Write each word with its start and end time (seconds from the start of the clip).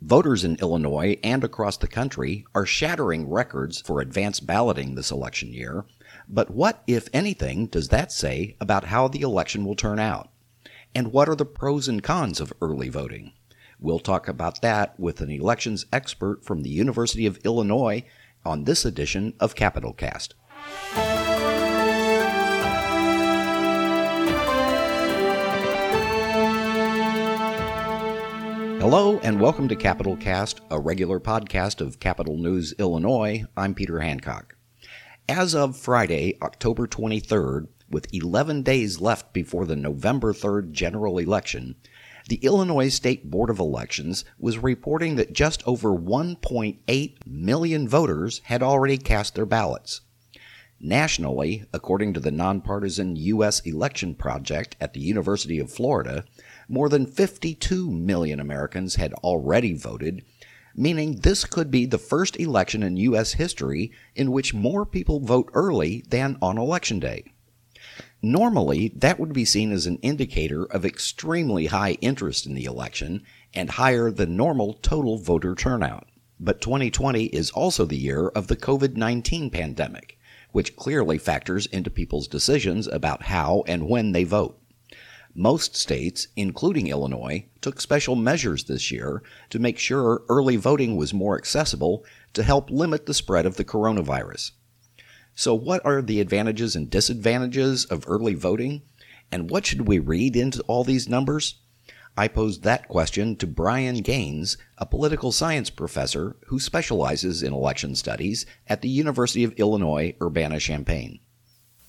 Voters 0.00 0.44
in 0.44 0.54
Illinois 0.56 1.18
and 1.24 1.42
across 1.42 1.76
the 1.76 1.88
country 1.88 2.44
are 2.54 2.64
shattering 2.64 3.28
records 3.28 3.80
for 3.80 4.00
advance 4.00 4.38
balloting 4.38 4.94
this 4.94 5.10
election 5.10 5.52
year. 5.52 5.84
But 6.28 6.50
what, 6.52 6.84
if 6.86 7.08
anything, 7.12 7.66
does 7.66 7.88
that 7.88 8.12
say 8.12 8.56
about 8.60 8.84
how 8.84 9.08
the 9.08 9.22
election 9.22 9.64
will 9.64 9.74
turn 9.74 9.98
out? 9.98 10.30
And 10.94 11.12
what 11.12 11.28
are 11.28 11.34
the 11.34 11.44
pros 11.44 11.88
and 11.88 12.00
cons 12.00 12.40
of 12.40 12.52
early 12.62 12.88
voting? 12.88 13.32
We'll 13.80 13.98
talk 13.98 14.28
about 14.28 14.62
that 14.62 14.98
with 15.00 15.20
an 15.20 15.30
elections 15.30 15.86
expert 15.92 16.44
from 16.44 16.62
the 16.62 16.70
University 16.70 17.26
of 17.26 17.38
Illinois 17.44 18.04
on 18.44 18.64
this 18.64 18.84
edition 18.84 19.34
of 19.40 19.56
Capitol 19.56 19.92
Cast. 19.92 20.34
Hello, 28.80 29.18
and 29.24 29.40
welcome 29.40 29.66
to 29.66 29.74
Capitol 29.74 30.16
Cast, 30.16 30.60
a 30.70 30.78
regular 30.78 31.18
podcast 31.18 31.80
of 31.80 31.98
Capitol 31.98 32.36
News 32.36 32.72
Illinois. 32.78 33.44
I'm 33.56 33.74
Peter 33.74 33.98
Hancock. 33.98 34.54
As 35.28 35.52
of 35.52 35.76
Friday, 35.76 36.38
October 36.40 36.86
23rd, 36.86 37.66
with 37.90 38.06
11 38.14 38.62
days 38.62 39.00
left 39.00 39.32
before 39.32 39.66
the 39.66 39.74
November 39.74 40.32
3rd 40.32 40.70
general 40.70 41.18
election, 41.18 41.74
the 42.28 42.36
Illinois 42.36 42.88
State 42.88 43.28
Board 43.28 43.50
of 43.50 43.58
Elections 43.58 44.24
was 44.38 44.58
reporting 44.58 45.16
that 45.16 45.32
just 45.32 45.66
over 45.66 45.90
1.8 45.90 47.16
million 47.26 47.88
voters 47.88 48.42
had 48.44 48.62
already 48.62 48.96
cast 48.96 49.34
their 49.34 49.44
ballots. 49.44 50.02
Nationally, 50.80 51.64
according 51.72 52.14
to 52.14 52.20
the 52.20 52.30
nonpartisan 52.30 53.16
U.S. 53.16 53.58
Election 53.60 54.14
Project 54.14 54.76
at 54.80 54.92
the 54.92 55.00
University 55.00 55.58
of 55.58 55.72
Florida, 55.72 56.24
more 56.68 56.88
than 56.88 57.04
52 57.04 57.90
million 57.90 58.38
Americans 58.38 58.94
had 58.94 59.12
already 59.14 59.74
voted, 59.74 60.24
meaning 60.76 61.16
this 61.16 61.44
could 61.44 61.72
be 61.72 61.84
the 61.84 61.98
first 61.98 62.38
election 62.38 62.84
in 62.84 62.96
U.S. 62.96 63.32
history 63.32 63.90
in 64.14 64.30
which 64.30 64.54
more 64.54 64.86
people 64.86 65.18
vote 65.18 65.50
early 65.52 66.04
than 66.08 66.38
on 66.40 66.58
Election 66.58 67.00
Day. 67.00 67.24
Normally, 68.22 68.92
that 68.96 69.18
would 69.18 69.32
be 69.32 69.44
seen 69.44 69.72
as 69.72 69.86
an 69.86 69.98
indicator 69.98 70.64
of 70.64 70.84
extremely 70.84 71.66
high 71.66 71.92
interest 72.00 72.46
in 72.46 72.54
the 72.54 72.64
election 72.66 73.22
and 73.54 73.70
higher 73.70 74.10
than 74.10 74.36
normal 74.36 74.74
total 74.74 75.18
voter 75.18 75.54
turnout. 75.54 76.06
But 76.38 76.60
2020 76.60 77.24
is 77.26 77.50
also 77.50 77.84
the 77.84 77.96
year 77.96 78.28
of 78.28 78.46
the 78.46 78.56
COVID 78.56 78.96
19 78.96 79.50
pandemic, 79.50 80.17
which 80.52 80.76
clearly 80.76 81.18
factors 81.18 81.66
into 81.66 81.90
people's 81.90 82.28
decisions 82.28 82.86
about 82.86 83.24
how 83.24 83.62
and 83.66 83.88
when 83.88 84.12
they 84.12 84.24
vote. 84.24 84.60
Most 85.34 85.76
states, 85.76 86.28
including 86.36 86.88
Illinois, 86.88 87.44
took 87.60 87.80
special 87.80 88.16
measures 88.16 88.64
this 88.64 88.90
year 88.90 89.22
to 89.50 89.58
make 89.58 89.78
sure 89.78 90.22
early 90.28 90.56
voting 90.56 90.96
was 90.96 91.14
more 91.14 91.36
accessible 91.36 92.04
to 92.32 92.42
help 92.42 92.70
limit 92.70 93.06
the 93.06 93.14
spread 93.14 93.46
of 93.46 93.56
the 93.56 93.64
coronavirus. 93.64 94.52
So, 95.34 95.54
what 95.54 95.84
are 95.84 96.02
the 96.02 96.20
advantages 96.20 96.74
and 96.74 96.90
disadvantages 96.90 97.84
of 97.84 98.04
early 98.08 98.34
voting? 98.34 98.82
And 99.30 99.50
what 99.50 99.66
should 99.66 99.86
we 99.86 99.98
read 100.00 100.34
into 100.34 100.62
all 100.62 100.82
these 100.82 101.08
numbers? 101.08 101.56
I 102.18 102.26
posed 102.26 102.64
that 102.64 102.88
question 102.88 103.36
to 103.36 103.46
Brian 103.46 103.98
Gaines, 103.98 104.56
a 104.76 104.84
political 104.84 105.30
science 105.30 105.70
professor 105.70 106.34
who 106.48 106.58
specializes 106.58 107.44
in 107.44 107.52
election 107.52 107.94
studies 107.94 108.44
at 108.66 108.82
the 108.82 108.88
University 108.88 109.44
of 109.44 109.52
Illinois 109.52 110.16
Urbana 110.20 110.58
Champaign 110.58 111.20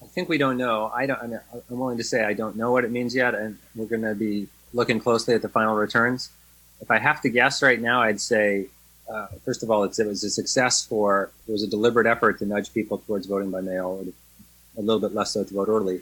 I 0.04 0.06
think 0.06 0.30
we 0.30 0.38
don't 0.38 0.58
know. 0.58 0.92
I 0.94 1.08
don't. 1.08 1.20
I'm 1.22 1.80
willing 1.80 1.98
to 1.98 2.04
say 2.04 2.24
I 2.24 2.34
don't 2.34 2.56
know 2.56 2.72
what 2.72 2.84
it 2.84 2.92
means 2.92 3.16
yet, 3.16 3.34
and 3.34 3.58
we're 3.76 3.88
going 3.88 4.02
to 4.02 4.16
be 4.16 4.48
looking 4.74 5.00
closely 5.00 5.34
at 5.34 5.42
the 5.42 5.50
final 5.50 5.76
returns. 5.76 6.30
If 6.82 6.92
I 6.92 7.00
have 7.00 7.22
to 7.22 7.30
guess 7.30 7.62
right 7.62 7.80
now, 7.80 8.02
I'd 8.02 8.22
say 8.22 8.68
uh, 9.12 9.28
first 9.46 9.64
of 9.64 9.72
all, 9.72 9.84
it 9.84 9.96
was 9.98 10.24
a 10.24 10.30
success 10.30 10.86
for 10.86 11.32
it 11.48 11.52
was 11.52 11.64
a 11.64 11.68
deliberate 11.68 12.08
effort 12.08 12.38
to 12.40 12.46
nudge 12.46 12.72
people 12.74 13.00
towards 13.00 13.26
voting 13.28 13.50
by 13.50 13.62
mail, 13.62 14.06
a 14.78 14.82
little 14.82 15.00
bit 15.00 15.14
less 15.14 15.34
so 15.34 15.44
to 15.44 15.54
vote 15.54 15.70
early, 15.70 16.02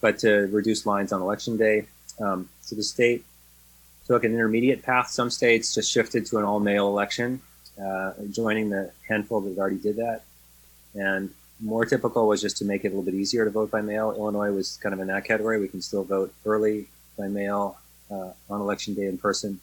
but 0.00 0.18
to 0.20 0.46
reduce 0.52 0.86
lines 0.86 1.12
on 1.12 1.20
election 1.20 1.56
day. 1.56 1.86
Um, 2.20 2.48
so 2.60 2.76
the 2.76 2.82
state 2.82 3.24
took 4.08 4.24
an 4.24 4.32
intermediate 4.32 4.82
path. 4.82 5.10
Some 5.10 5.30
states 5.30 5.74
just 5.74 5.92
shifted 5.92 6.26
to 6.26 6.38
an 6.38 6.44
all-mail 6.44 6.88
election, 6.88 7.40
uh, 7.80 8.12
joining 8.30 8.70
the 8.70 8.90
handful 9.06 9.40
that 9.42 9.56
already 9.56 9.76
did 9.76 9.96
that, 9.96 10.22
and 10.94 11.32
more 11.60 11.84
typical 11.84 12.28
was 12.28 12.40
just 12.40 12.56
to 12.58 12.64
make 12.64 12.84
it 12.84 12.88
a 12.88 12.90
little 12.90 13.02
bit 13.02 13.14
easier 13.14 13.44
to 13.44 13.50
vote 13.50 13.70
by 13.70 13.80
mail. 13.80 14.14
Illinois 14.16 14.52
was 14.52 14.78
kind 14.82 14.92
of 14.92 15.00
in 15.00 15.08
that 15.08 15.24
category. 15.24 15.60
We 15.60 15.68
can 15.68 15.82
still 15.82 16.04
vote 16.04 16.32
early 16.46 16.86
by 17.18 17.28
mail 17.28 17.76
uh, 18.10 18.30
on 18.48 18.60
election 18.60 18.94
day 18.94 19.06
in 19.06 19.18
person. 19.18 19.60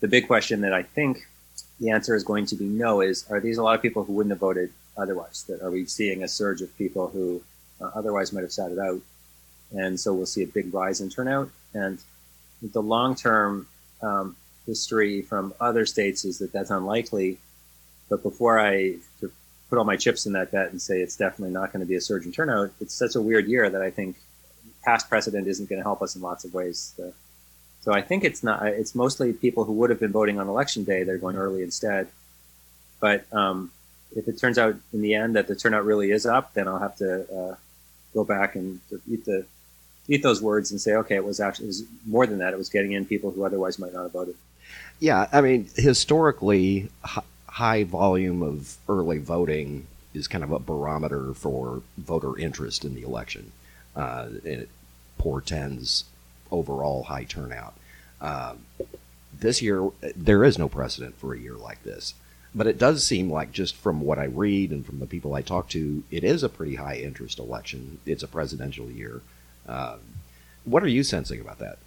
The 0.00 0.08
big 0.08 0.26
question 0.26 0.60
that 0.62 0.74
I 0.74 0.82
think 0.82 1.26
the 1.80 1.90
answer 1.90 2.14
is 2.14 2.24
going 2.24 2.46
to 2.46 2.56
be 2.56 2.64
no 2.64 3.00
is 3.00 3.24
are 3.30 3.40
these 3.40 3.58
a 3.58 3.62
lot 3.62 3.76
of 3.76 3.82
people 3.82 4.04
who 4.04 4.12
wouldn't 4.12 4.32
have 4.32 4.40
voted 4.40 4.72
otherwise? 4.96 5.44
That 5.48 5.62
are 5.62 5.70
we 5.70 5.86
seeing 5.86 6.22
a 6.22 6.28
surge 6.28 6.60
of 6.62 6.76
people 6.76 7.08
who 7.08 7.42
uh, 7.80 7.90
otherwise 7.94 8.32
might 8.32 8.42
have 8.42 8.52
sat 8.52 8.72
it 8.72 8.78
out? 8.78 9.00
And 9.72 9.98
so 9.98 10.12
we'll 10.12 10.26
see 10.26 10.42
a 10.42 10.46
big 10.46 10.74
rise 10.74 11.00
in 11.00 11.10
turnout. 11.10 11.50
And 11.72 11.98
the 12.72 12.82
long 12.82 13.14
term 13.14 13.66
um, 14.02 14.36
history 14.66 15.22
from 15.22 15.54
other 15.60 15.86
states 15.86 16.24
is 16.24 16.38
that 16.38 16.52
that's 16.52 16.70
unlikely. 16.70 17.38
But 18.08 18.22
before 18.22 18.58
I 18.58 18.96
put 19.68 19.78
all 19.78 19.84
my 19.84 19.96
chips 19.96 20.26
in 20.26 20.32
that 20.34 20.52
bet 20.52 20.70
and 20.70 20.80
say 20.80 21.00
it's 21.00 21.16
definitely 21.16 21.52
not 21.52 21.72
going 21.72 21.80
to 21.80 21.86
be 21.86 21.96
a 21.96 22.00
surge 22.00 22.26
in 22.26 22.32
turnout, 22.32 22.70
it's 22.80 22.94
such 22.94 23.14
a 23.14 23.20
weird 23.20 23.46
year 23.46 23.68
that 23.68 23.82
I 23.82 23.90
think 23.90 24.16
past 24.82 25.08
precedent 25.08 25.46
isn't 25.46 25.68
going 25.68 25.78
to 25.78 25.84
help 25.84 26.02
us 26.02 26.14
in 26.14 26.22
lots 26.22 26.44
of 26.44 26.52
ways. 26.54 26.92
So, 26.96 27.12
so 27.80 27.92
I 27.92 28.02
think 28.02 28.24
it's 28.24 28.42
not. 28.42 28.64
It's 28.66 28.94
mostly 28.94 29.32
people 29.32 29.64
who 29.64 29.72
would 29.74 29.90
have 29.90 30.00
been 30.00 30.12
voting 30.12 30.38
on 30.38 30.48
election 30.48 30.84
day. 30.84 31.02
They're 31.02 31.18
going 31.18 31.36
early 31.36 31.62
instead. 31.62 32.08
But 33.00 33.24
um, 33.32 33.70
if 34.16 34.28
it 34.28 34.38
turns 34.38 34.58
out 34.58 34.76
in 34.92 35.02
the 35.02 35.14
end 35.14 35.36
that 35.36 35.48
the 35.48 35.56
turnout 35.56 35.84
really 35.84 36.10
is 36.10 36.24
up, 36.24 36.54
then 36.54 36.68
I'll 36.68 36.78
have 36.78 36.96
to 36.96 37.22
uh, 37.34 37.56
go 38.14 38.24
back 38.24 38.54
and 38.54 38.80
eat 39.10 39.24
the 39.24 39.44
eat 40.08 40.22
those 40.22 40.42
words 40.42 40.70
and 40.70 40.80
say, 40.80 40.94
okay, 40.94 41.16
it 41.16 41.24
was 41.24 41.40
actually 41.40 41.66
it 41.66 41.68
was 41.68 41.82
more 42.06 42.26
than 42.26 42.38
that. 42.38 42.52
It 42.52 42.58
was 42.58 42.68
getting 42.68 42.92
in 42.92 43.04
people 43.06 43.30
who 43.30 43.44
otherwise 43.44 43.78
might 43.78 43.92
not 43.92 44.02
have 44.02 44.12
voted. 44.12 44.36
Yeah, 45.00 45.28
I 45.32 45.40
mean, 45.40 45.68
historically, 45.76 46.88
high 47.46 47.84
volume 47.84 48.42
of 48.42 48.76
early 48.88 49.18
voting 49.18 49.86
is 50.12 50.28
kind 50.28 50.44
of 50.44 50.52
a 50.52 50.58
barometer 50.58 51.34
for 51.34 51.82
voter 51.98 52.38
interest 52.38 52.84
in 52.84 52.94
the 52.94 53.02
election. 53.02 53.52
Uh, 53.96 54.28
it 54.44 54.68
portends 55.18 56.04
overall 56.50 57.04
high 57.04 57.24
turnout. 57.24 57.74
Uh, 58.20 58.54
this 59.38 59.60
year, 59.60 59.90
there 60.16 60.44
is 60.44 60.58
no 60.58 60.68
precedent 60.68 61.16
for 61.18 61.34
a 61.34 61.38
year 61.38 61.54
like 61.54 61.82
this. 61.82 62.14
But 62.54 62.68
it 62.68 62.78
does 62.78 63.04
seem 63.04 63.30
like, 63.30 63.50
just 63.50 63.74
from 63.74 64.00
what 64.00 64.18
I 64.18 64.24
read 64.24 64.70
and 64.70 64.86
from 64.86 65.00
the 65.00 65.06
people 65.06 65.34
I 65.34 65.42
talk 65.42 65.68
to, 65.70 66.04
it 66.12 66.22
is 66.22 66.44
a 66.44 66.48
pretty 66.48 66.76
high 66.76 66.96
interest 66.96 67.40
election. 67.40 67.98
It's 68.06 68.22
a 68.22 68.28
presidential 68.28 68.88
year. 68.88 69.22
Uh, 69.68 69.96
what 70.64 70.82
are 70.82 70.88
you 70.88 71.02
sensing 71.02 71.40
about 71.40 71.58
that? 71.58 71.78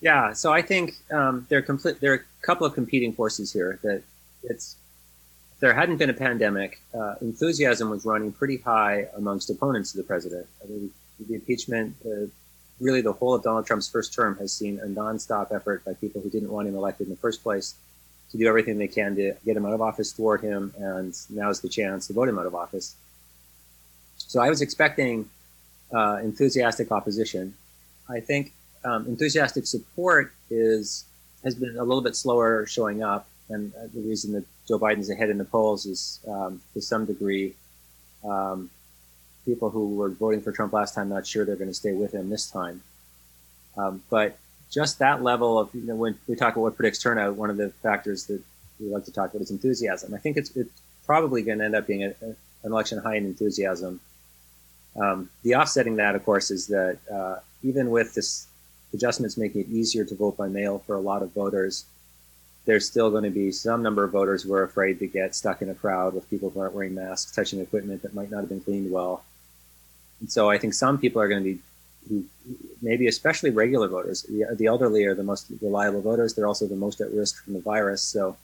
Yeah, 0.00 0.32
so 0.32 0.52
I 0.52 0.62
think 0.62 0.96
um, 1.10 1.46
there, 1.48 1.64
are 1.66 1.92
there 2.00 2.12
are 2.12 2.16
a 2.16 2.46
couple 2.46 2.66
of 2.66 2.74
competing 2.74 3.12
forces 3.12 3.52
here 3.52 3.78
that 3.82 4.02
it's 4.42 4.76
if 5.54 5.60
there 5.60 5.72
hadn't 5.72 5.98
been 5.98 6.10
a 6.10 6.14
pandemic, 6.14 6.80
uh, 6.92 7.14
enthusiasm 7.20 7.88
was 7.88 8.04
running 8.04 8.32
pretty 8.32 8.58
high 8.58 9.06
amongst 9.16 9.48
opponents 9.50 9.94
of 9.94 9.98
the 9.98 10.02
president. 10.02 10.46
I 10.62 10.66
mean, 10.66 10.90
the 11.20 11.34
impeachment, 11.34 11.94
uh, 12.04 12.26
really 12.80 13.00
the 13.00 13.12
whole 13.12 13.34
of 13.34 13.44
Donald 13.44 13.66
Trump's 13.66 13.88
first 13.88 14.12
term 14.12 14.36
has 14.38 14.52
seen 14.52 14.80
a 14.80 14.86
nonstop 14.86 15.54
effort 15.54 15.84
by 15.84 15.94
people 15.94 16.20
who 16.20 16.28
didn't 16.28 16.50
want 16.50 16.66
him 16.66 16.74
elected 16.74 17.06
in 17.06 17.10
the 17.12 17.18
first 17.18 17.42
place 17.42 17.74
to 18.32 18.38
do 18.38 18.48
everything 18.48 18.78
they 18.78 18.88
can 18.88 19.14
to 19.14 19.34
get 19.44 19.56
him 19.56 19.64
out 19.64 19.72
of 19.72 19.80
office, 19.80 20.12
thwart 20.12 20.40
him, 20.40 20.74
and 20.76 21.16
now's 21.30 21.60
the 21.60 21.68
chance 21.68 22.08
to 22.08 22.12
vote 22.12 22.28
him 22.28 22.38
out 22.38 22.46
of 22.46 22.54
office. 22.54 22.96
So 24.16 24.40
I 24.40 24.50
was 24.50 24.60
expecting 24.60 25.30
uh, 25.94 26.18
enthusiastic 26.22 26.90
opposition. 26.90 27.54
I 28.08 28.20
think 28.20 28.52
um, 28.84 29.06
enthusiastic 29.06 29.66
support 29.66 30.32
is 30.50 31.04
has 31.42 31.54
been 31.54 31.76
a 31.78 31.84
little 31.84 32.02
bit 32.02 32.16
slower 32.16 32.66
showing 32.66 33.02
up 33.02 33.26
and 33.48 33.72
the 33.92 34.00
reason 34.00 34.32
that 34.32 34.44
Joe 34.66 34.78
Biden's 34.78 35.10
ahead 35.10 35.30
in 35.30 35.38
the 35.38 35.44
polls 35.44 35.86
is, 35.86 36.20
um, 36.28 36.62
to 36.72 36.80
some 36.80 37.04
degree, 37.04 37.54
um, 38.24 38.70
people 39.44 39.70
who 39.70 39.96
were 39.96 40.08
voting 40.08 40.40
for 40.40 40.52
Trump 40.52 40.72
last 40.72 40.94
time 40.94 41.10
not 41.10 41.26
sure 41.26 41.44
they're 41.44 41.56
going 41.56 41.68
to 41.70 41.74
stay 41.74 41.92
with 41.92 42.12
him 42.12 42.30
this 42.30 42.50
time. 42.50 42.82
Um, 43.76 44.02
but 44.08 44.38
just 44.70 44.98
that 45.00 45.22
level 45.22 45.58
of, 45.58 45.74
you 45.74 45.82
know, 45.82 45.94
when 45.94 46.18
we 46.26 46.36
talk 46.36 46.54
about 46.54 46.62
what 46.62 46.76
predicts 46.76 46.98
turnout, 47.00 47.36
one 47.36 47.50
of 47.50 47.58
the 47.58 47.70
factors 47.82 48.24
that 48.26 48.42
we 48.80 48.86
like 48.86 49.04
to 49.04 49.12
talk 49.12 49.30
about 49.30 49.42
is 49.42 49.50
enthusiasm. 49.50 50.14
I 50.14 50.18
think 50.18 50.38
it's, 50.38 50.56
it's 50.56 50.70
probably 51.04 51.42
going 51.42 51.58
to 51.58 51.64
end 51.66 51.74
up 51.74 51.86
being 51.86 52.04
a, 52.04 52.14
a, 52.22 52.26
an 52.64 52.72
election 52.72 52.98
high 52.98 53.16
in 53.16 53.26
enthusiasm. 53.26 54.00
Um, 54.96 55.30
the 55.42 55.56
offsetting 55.56 55.96
that, 55.96 56.14
of 56.14 56.24
course, 56.24 56.50
is 56.50 56.68
that 56.68 56.98
uh, 57.12 57.36
even 57.62 57.90
with 57.90 58.14
this 58.14 58.46
adjustments 58.92 59.36
making 59.36 59.62
it 59.62 59.68
easier 59.68 60.04
to 60.04 60.14
vote 60.14 60.36
by 60.36 60.48
mail 60.48 60.78
for 60.86 60.94
a 60.94 61.00
lot 61.00 61.22
of 61.22 61.32
voters, 61.32 61.84
there's 62.64 62.86
still 62.86 63.10
going 63.10 63.24
to 63.24 63.30
be 63.30 63.50
some 63.52 63.82
number 63.82 64.04
of 64.04 64.12
voters 64.12 64.42
who 64.42 64.54
are 64.54 64.62
afraid 64.62 64.98
to 65.00 65.06
get 65.06 65.34
stuck 65.34 65.60
in 65.62 65.68
a 65.68 65.74
crowd 65.74 66.14
with 66.14 66.28
people 66.30 66.50
who 66.50 66.60
aren't 66.60 66.74
wearing 66.74 66.94
masks, 66.94 67.32
touching 67.32 67.60
equipment 67.60 68.02
that 68.02 68.14
might 68.14 68.30
not 68.30 68.40
have 68.40 68.48
been 68.48 68.60
cleaned 68.60 68.90
well. 68.90 69.24
And 70.20 70.30
so 70.30 70.48
I 70.48 70.58
think 70.58 70.74
some 70.74 70.98
people 70.98 71.20
are 71.20 71.28
going 71.28 71.42
to 71.42 71.54
be 71.54 71.58
maybe 72.82 73.06
especially 73.06 73.50
regular 73.50 73.88
voters. 73.88 74.22
The, 74.22 74.54
the 74.54 74.66
elderly 74.66 75.04
are 75.04 75.14
the 75.14 75.22
most 75.22 75.46
reliable 75.60 76.02
voters. 76.02 76.34
They're 76.34 76.46
also 76.46 76.66
the 76.66 76.76
most 76.76 77.00
at 77.00 77.10
risk 77.10 77.42
from 77.42 77.54
the 77.54 77.60
virus. 77.60 78.02
So 78.02 78.36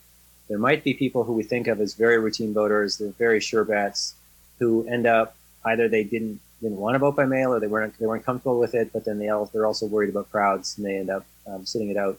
there 0.48 0.58
might 0.58 0.82
be 0.82 0.94
people 0.94 1.24
who 1.24 1.34
we 1.34 1.42
think 1.42 1.66
of 1.66 1.80
as 1.80 1.94
very 1.94 2.18
routine 2.18 2.52
voters. 2.52 2.98
They're 2.98 3.10
very 3.10 3.40
sure 3.40 3.64
bets 3.64 4.14
who 4.58 4.86
end 4.88 5.06
up 5.06 5.36
either 5.64 5.88
they 5.88 6.04
didn't 6.04 6.40
didn't 6.60 6.78
want 6.78 6.94
to 6.94 6.98
vote 6.98 7.16
by 7.16 7.24
mail 7.24 7.54
or 7.54 7.60
they 7.60 7.66
weren't 7.66 7.98
they 7.98 8.06
weren't 8.06 8.24
comfortable 8.24 8.58
with 8.58 8.74
it, 8.74 8.92
but 8.92 9.04
then 9.04 9.18
they 9.18 9.28
all, 9.28 9.46
they're 9.46 9.66
also 9.66 9.86
worried 9.86 10.10
about 10.10 10.30
crowds 10.30 10.76
and 10.76 10.86
they 10.86 10.96
end 10.96 11.10
up 11.10 11.24
um, 11.46 11.64
sitting 11.64 11.90
it 11.90 11.96
out. 11.96 12.18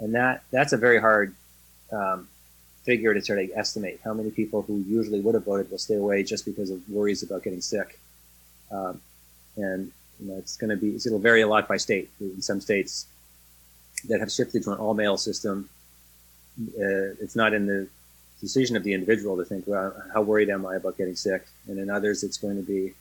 And 0.00 0.14
that 0.14 0.42
that's 0.50 0.72
a 0.72 0.76
very 0.76 1.00
hard 1.00 1.34
um, 1.92 2.28
figure 2.84 3.14
to 3.14 3.22
sort 3.22 3.38
of 3.38 3.50
estimate 3.54 4.00
how 4.04 4.14
many 4.14 4.30
people 4.30 4.62
who 4.62 4.78
usually 4.86 5.20
would 5.20 5.34
have 5.34 5.44
voted 5.44 5.70
will 5.70 5.78
stay 5.78 5.96
away 5.96 6.22
just 6.22 6.44
because 6.44 6.70
of 6.70 6.88
worries 6.88 7.22
about 7.22 7.42
getting 7.42 7.60
sick. 7.60 7.98
Um, 8.70 9.00
and 9.56 9.90
you 10.20 10.28
know, 10.28 10.36
it's 10.38 10.56
going 10.56 10.70
to 10.70 10.76
be 10.76 10.96
it'll 10.96 11.18
vary 11.18 11.42
a 11.42 11.48
lot 11.48 11.68
by 11.68 11.76
state. 11.76 12.10
In 12.20 12.42
some 12.42 12.60
states 12.60 13.06
that 14.08 14.20
have 14.20 14.30
shifted 14.30 14.62
to 14.64 14.72
an 14.72 14.78
all 14.78 14.94
mail 14.94 15.16
system, 15.16 15.68
uh, 16.60 17.16
it's 17.20 17.36
not 17.36 17.54
in 17.54 17.66
the 17.66 17.88
decision 18.40 18.76
of 18.76 18.84
the 18.84 18.94
individual 18.94 19.36
to 19.36 19.44
think, 19.44 19.64
well, 19.66 19.94
how 20.12 20.22
worried 20.22 20.50
am 20.50 20.66
I 20.66 20.76
about 20.76 20.96
getting 20.96 21.16
sick? 21.16 21.46
And 21.68 21.78
in 21.78 21.90
others, 21.90 22.22
it's 22.22 22.38
going 22.38 22.56
to 22.56 22.62
be 22.62 22.94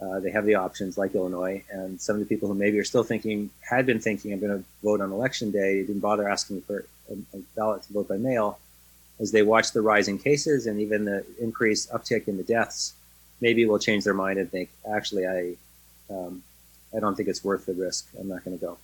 uh, 0.00 0.18
they 0.20 0.30
have 0.30 0.46
the 0.46 0.54
options 0.54 0.96
like 0.96 1.14
Illinois, 1.14 1.62
and 1.70 2.00
some 2.00 2.16
of 2.16 2.20
the 2.20 2.26
people 2.26 2.48
who 2.48 2.54
maybe 2.54 2.78
are 2.78 2.84
still 2.84 3.02
thinking, 3.02 3.50
had 3.60 3.84
been 3.84 4.00
thinking, 4.00 4.32
I'm 4.32 4.40
going 4.40 4.58
to 4.58 4.64
vote 4.82 5.02
on 5.02 5.12
election 5.12 5.50
day, 5.50 5.82
didn't 5.82 6.00
bother 6.00 6.26
asking 6.26 6.62
for 6.62 6.86
a, 7.10 7.36
a 7.36 7.40
ballot 7.54 7.82
to 7.82 7.92
vote 7.92 8.08
by 8.08 8.16
mail, 8.16 8.58
as 9.18 9.30
they 9.30 9.42
watch 9.42 9.72
the 9.72 9.82
rising 9.82 10.18
cases 10.18 10.66
and 10.66 10.80
even 10.80 11.04
the 11.04 11.24
increased 11.38 11.90
uptick 11.90 12.28
in 12.28 12.38
the 12.38 12.42
deaths, 12.42 12.94
maybe 13.42 13.66
will 13.66 13.78
change 13.78 14.04
their 14.04 14.14
mind 14.14 14.38
and 14.38 14.50
think, 14.50 14.70
actually, 14.90 15.26
I, 15.26 15.56
um, 16.08 16.42
I 16.96 17.00
don't 17.00 17.14
think 17.14 17.28
it's 17.28 17.44
worth 17.44 17.66
the 17.66 17.74
risk. 17.74 18.08
I'm 18.18 18.28
not 18.28 18.42
going 18.42 18.58
to 18.58 18.64
go. 18.64 18.78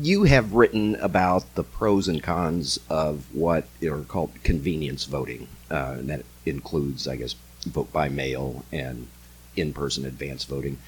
You 0.00 0.22
have 0.24 0.54
written 0.54 0.94
about 0.96 1.56
the 1.56 1.64
pros 1.64 2.06
and 2.06 2.22
cons 2.22 2.78
of 2.88 3.34
what 3.34 3.66
are 3.82 4.02
called 4.02 4.30
convenience 4.44 5.04
voting, 5.04 5.48
uh, 5.72 5.96
and 5.98 6.08
that 6.08 6.24
includes, 6.46 7.08
I 7.08 7.16
guess, 7.16 7.34
vote 7.64 7.92
by 7.92 8.08
mail 8.08 8.64
and 8.72 9.08
in-person 9.56 10.04
advance 10.04 10.44
voting. 10.44 10.78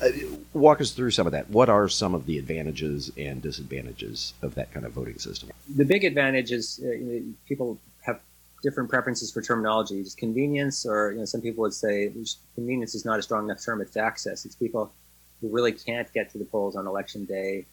Uh, 0.00 0.10
walk 0.52 0.80
us 0.80 0.92
through 0.92 1.10
some 1.10 1.26
of 1.26 1.32
that. 1.32 1.50
What 1.50 1.68
are 1.68 1.88
some 1.88 2.14
of 2.14 2.26
the 2.26 2.38
advantages 2.38 3.10
and 3.18 3.42
disadvantages 3.42 4.34
of 4.40 4.54
that 4.54 4.72
kind 4.72 4.86
of 4.86 4.92
voting 4.92 5.18
system? 5.18 5.50
The 5.74 5.84
big 5.84 6.04
advantage 6.04 6.52
is 6.52 6.80
uh, 6.80 7.20
people 7.48 7.76
have 8.02 8.20
different 8.62 8.88
preferences 8.88 9.32
for 9.32 9.42
terminology. 9.42 10.02
Just 10.02 10.16
convenience, 10.16 10.86
or 10.86 11.12
you 11.12 11.18
know, 11.18 11.24
some 11.24 11.40
people 11.40 11.62
would 11.62 11.74
say 11.74 12.12
convenience 12.54 12.94
is 12.94 13.04
not 13.04 13.18
a 13.18 13.22
strong 13.22 13.46
enough 13.46 13.64
term. 13.64 13.80
It's 13.80 13.96
access. 13.96 14.44
It's 14.44 14.54
people 14.54 14.92
who 15.40 15.48
really 15.48 15.72
can't 15.72 16.10
get 16.12 16.30
to 16.30 16.38
the 16.38 16.44
polls 16.44 16.76
on 16.76 16.86
election 16.86 17.24
day. 17.24 17.66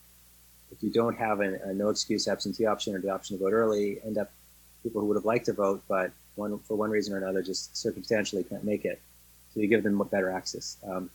If 0.72 0.84
you 0.84 0.90
don't 0.90 1.18
have 1.18 1.40
a, 1.40 1.60
a 1.66 1.74
no 1.74 1.90
excuse 1.90 2.28
absentee 2.28 2.66
option 2.66 2.96
or 2.96 3.00
the 3.00 3.10
option 3.10 3.38
to 3.38 3.44
vote 3.44 3.54
early, 3.54 4.00
end 4.06 4.18
up 4.18 4.32
people 4.84 5.02
who 5.02 5.08
would 5.08 5.18
have 5.18 5.26
liked 5.26 5.46
to 5.46 5.54
vote, 5.54 5.82
but 5.88 6.12
one, 6.36 6.60
for 6.60 6.76
one 6.76 6.90
reason 6.90 7.14
or 7.14 7.18
another 7.18 7.42
just 7.42 7.76
circumstantially 7.76 8.44
can't 8.44 8.64
make 8.64 8.86
it 8.86 9.02
so 9.54 9.62
you 9.62 9.68
give 9.68 9.84
them 9.84 10.02
better 10.12 10.32
access. 10.32 10.78
Um, 10.88 11.10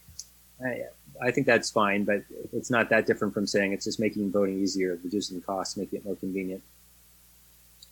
I, 0.65 0.83
I, 1.23 1.31
think 1.31 1.47
that's 1.47 1.71
fine, 1.71 2.05
but 2.05 2.23
it's 2.53 2.71
not 2.71 2.89
that 2.91 3.07
different 3.07 3.35
from 3.35 3.47
saying 3.47 3.73
it's 3.73 3.85
just 3.85 4.01
making 4.01 4.31
voting 4.33 4.61
easier, 4.61 4.99
reducing 5.03 5.39
the 5.39 5.45
cost, 5.45 5.77
making 5.77 6.01
it 6.01 6.05
more 6.05 6.17
convenient. 6.17 6.63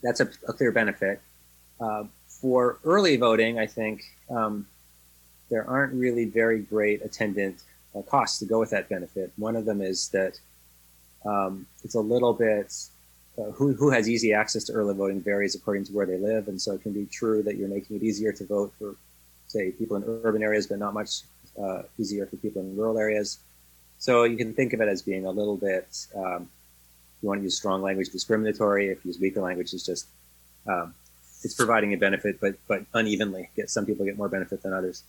That's 0.02 0.20
a, 0.20 0.28
a 0.48 0.52
clear 0.52 0.72
benefit. 0.72 1.20
Uh, 1.80 2.04
for 2.26 2.78
early 2.84 3.16
voting, 3.16 3.58
I 3.58 3.66
think 3.66 4.02
um, 4.28 4.66
there 5.50 5.68
aren't 5.68 5.94
really 5.94 6.24
very 6.24 6.60
great 6.60 7.04
attendant 7.04 7.62
uh, 7.94 8.02
costs 8.02 8.38
to 8.40 8.44
go 8.44 8.58
with 8.58 8.70
that 8.70 8.88
benefit. 8.88 9.32
One 9.36 9.56
of 9.56 9.64
them 9.64 9.80
is 9.80 10.08
that 10.08 10.38
um, 11.25 11.67
it's 11.84 11.94
a 11.94 12.00
little 12.00 12.32
bit 12.32 12.75
uh, 13.38 13.50
who, 13.52 13.72
who 13.75 13.90
has 13.90 14.08
easy 14.08 14.32
access 14.32 14.64
to 14.64 14.72
early 14.72 14.94
voting 14.94 15.20
varies 15.20 15.55
according 15.55 15.84
to 15.84 15.93
where 15.93 16.06
they 16.06 16.19
live, 16.19 16.49
and 16.49 16.61
so 16.61 16.72
it 16.72 16.82
can 16.82 16.93
be 16.93 17.06
true 17.06 17.43
that 17.43 17.56
you're 17.56 17.69
making 17.69 17.96
it 17.96 18.02
easier 18.02 18.32
to 18.32 18.46
vote 18.46 18.72
for 18.78 18.96
say 19.46 19.70
people 19.72 19.96
in 19.96 20.05
urban 20.25 20.43
areas, 20.43 20.67
but 20.67 20.78
not 20.78 20.94
much 20.94 21.22
uh, 21.61 21.82
easier 21.99 22.26
for 22.26 22.37
people 22.37 22.62
in 22.62 22.76
rural 22.76 22.99
areas. 22.99 23.38
So 23.99 24.25
you 24.25 24.37
can 24.37 24.55
think 24.55 24.72
of 24.72 24.81
it 24.81 24.88
as 24.88 25.02
being 25.02 25.26
a 25.26 25.31
little 25.31 25.56
bit. 25.56 26.06
Um, 26.14 26.49
you 27.20 27.28
want 27.28 27.40
to 27.40 27.44
use 27.44 27.56
strong 27.56 27.82
language 27.82 28.08
discriminatory. 28.11 28.88
If 28.88 29.05
you 29.05 29.11
use 29.11 29.20
weaker 29.20 29.43
language, 29.43 29.75
it's 29.75 29.84
just 29.84 30.06
um, 30.66 30.94
it's 31.43 31.55
providing 31.55 31.93
a 31.93 31.96
benefit, 31.96 32.40
but 32.40 32.55
but 32.66 32.84
unevenly. 32.94 33.50
Get 33.56 33.70
some 33.70 33.87
people 33.87 34.06
get 34.06 34.16
more 34.16 34.28
benefit 34.28 34.62
than 34.62 34.73
others. 34.73 35.02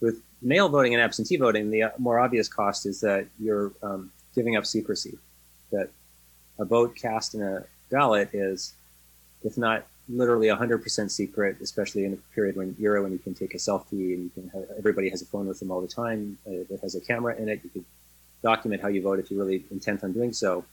With 0.00 0.22
mail 0.40 0.68
voting 0.68 0.94
and 0.94 1.02
absentee 1.02 1.36
voting, 1.36 1.70
the 1.70 1.84
uh, 1.84 1.90
more 1.98 2.20
obvious 2.20 2.48
cost 2.48 2.86
is 2.86 3.00
that 3.00 3.26
you're 3.40 3.72
um, 3.82 4.12
giving 4.34 4.56
up 4.56 4.66
secrecy. 4.66 5.18
That 5.70 5.90
a 6.58 6.64
vote 6.64 6.96
cast 6.96 7.34
in 7.34 7.42
a 7.42 7.64
ballot 7.90 8.30
is, 8.32 8.74
if 9.44 9.56
not 9.56 9.86
literally 10.08 10.48
100% 10.48 11.10
secret, 11.10 11.56
especially 11.60 12.04
in 12.04 12.14
a 12.14 12.16
period 12.34 12.56
when 12.56 12.74
era 12.80 13.02
when 13.02 13.12
you 13.12 13.18
can 13.18 13.34
take 13.34 13.54
a 13.54 13.58
selfie 13.58 14.14
and 14.14 14.24
you 14.24 14.30
can 14.34 14.48
have, 14.48 14.64
everybody 14.78 15.10
has 15.10 15.22
a 15.22 15.26
phone 15.26 15.46
with 15.46 15.58
them 15.58 15.70
all 15.70 15.80
the 15.80 15.88
time 15.88 16.38
uh, 16.46 16.50
that 16.70 16.80
has 16.80 16.94
a 16.94 17.00
camera 17.00 17.36
in 17.36 17.48
it. 17.48 17.60
You 17.62 17.70
could 17.70 17.84
document 18.42 18.80
how 18.80 18.88
you 18.88 19.02
vote 19.02 19.18
if 19.18 19.30
you're 19.30 19.44
really 19.44 19.64
intent 19.70 20.04
on 20.04 20.12
doing 20.12 20.32
so. 20.32 20.64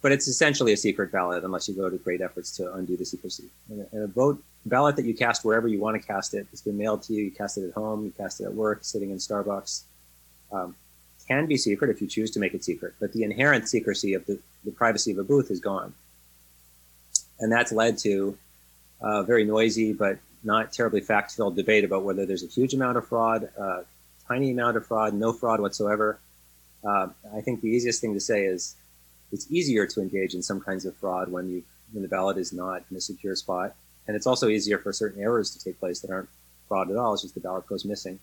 But 0.00 0.12
it's 0.12 0.26
essentially 0.26 0.72
a 0.72 0.76
secret 0.76 1.12
ballot 1.12 1.44
unless 1.44 1.68
you 1.68 1.74
go 1.74 1.88
to 1.88 1.96
great 1.96 2.20
efforts 2.20 2.56
to 2.56 2.72
undo 2.74 2.96
the 2.96 3.04
secrecy. 3.04 3.44
And 3.70 3.82
a, 3.82 3.86
and 3.92 4.04
a 4.04 4.06
vote 4.08 4.42
ballot 4.66 4.96
that 4.96 5.04
you 5.04 5.14
cast 5.14 5.44
wherever 5.44 5.68
you 5.68 5.80
want 5.80 6.00
to 6.00 6.06
cast 6.06 6.34
it, 6.34 6.46
it's 6.52 6.62
been 6.62 6.76
mailed 6.76 7.02
to 7.04 7.12
you. 7.12 7.24
You 7.24 7.30
cast 7.30 7.58
it 7.58 7.68
at 7.68 7.74
home, 7.74 8.04
you 8.04 8.12
cast 8.16 8.40
it 8.40 8.44
at 8.44 8.54
work, 8.54 8.80
sitting 8.82 9.10
in 9.10 9.18
Starbucks. 9.18 9.82
Um, 10.52 10.74
can 11.28 11.46
be 11.46 11.56
secret 11.56 11.90
if 11.90 12.00
you 12.00 12.06
choose 12.06 12.30
to 12.32 12.40
make 12.40 12.54
it 12.54 12.64
secret, 12.64 12.94
but 13.00 13.12
the 13.12 13.22
inherent 13.22 13.68
secrecy 13.68 14.14
of 14.14 14.26
the, 14.26 14.38
the 14.64 14.70
privacy 14.70 15.12
of 15.12 15.18
a 15.18 15.24
booth 15.24 15.50
is 15.50 15.60
gone. 15.60 15.94
And 17.40 17.50
that's 17.50 17.72
led 17.72 17.98
to 17.98 18.36
uh, 19.00 19.22
very 19.22 19.44
noisy 19.44 19.92
but 19.92 20.18
not 20.44 20.72
terribly 20.72 21.00
fact-filled 21.00 21.56
debate 21.56 21.84
about 21.84 22.02
whether 22.02 22.26
there's 22.26 22.42
a 22.42 22.48
huge 22.48 22.74
amount 22.74 22.98
of 22.98 23.06
fraud, 23.06 23.48
uh, 23.58 23.82
tiny 24.26 24.50
amount 24.50 24.76
of 24.76 24.86
fraud, 24.86 25.14
no 25.14 25.32
fraud 25.32 25.60
whatsoever. 25.60 26.18
Uh, 26.84 27.08
I 27.34 27.40
think 27.40 27.60
the 27.60 27.68
easiest 27.68 28.00
thing 28.00 28.14
to 28.14 28.20
say 28.20 28.44
is 28.44 28.74
it's 29.30 29.50
easier 29.50 29.86
to 29.86 30.00
engage 30.00 30.34
in 30.34 30.42
some 30.42 30.60
kinds 30.60 30.84
of 30.84 30.96
fraud 30.96 31.30
when 31.30 31.48
you 31.48 31.62
when 31.92 32.02
the 32.02 32.08
ballot 32.08 32.38
is 32.38 32.54
not 32.54 32.82
in 32.90 32.96
a 32.96 33.00
secure 33.00 33.36
spot, 33.36 33.74
and 34.06 34.16
it's 34.16 34.26
also 34.26 34.48
easier 34.48 34.78
for 34.78 34.94
certain 34.94 35.20
errors 35.22 35.50
to 35.50 35.62
take 35.62 35.78
place 35.78 36.00
that 36.00 36.10
aren't 36.10 36.28
fraud 36.66 36.90
at 36.90 36.96
all. 36.96 37.12
It's 37.12 37.22
just 37.22 37.34
the 37.34 37.40
ballot 37.40 37.66
goes 37.66 37.84
missing. 37.84 38.18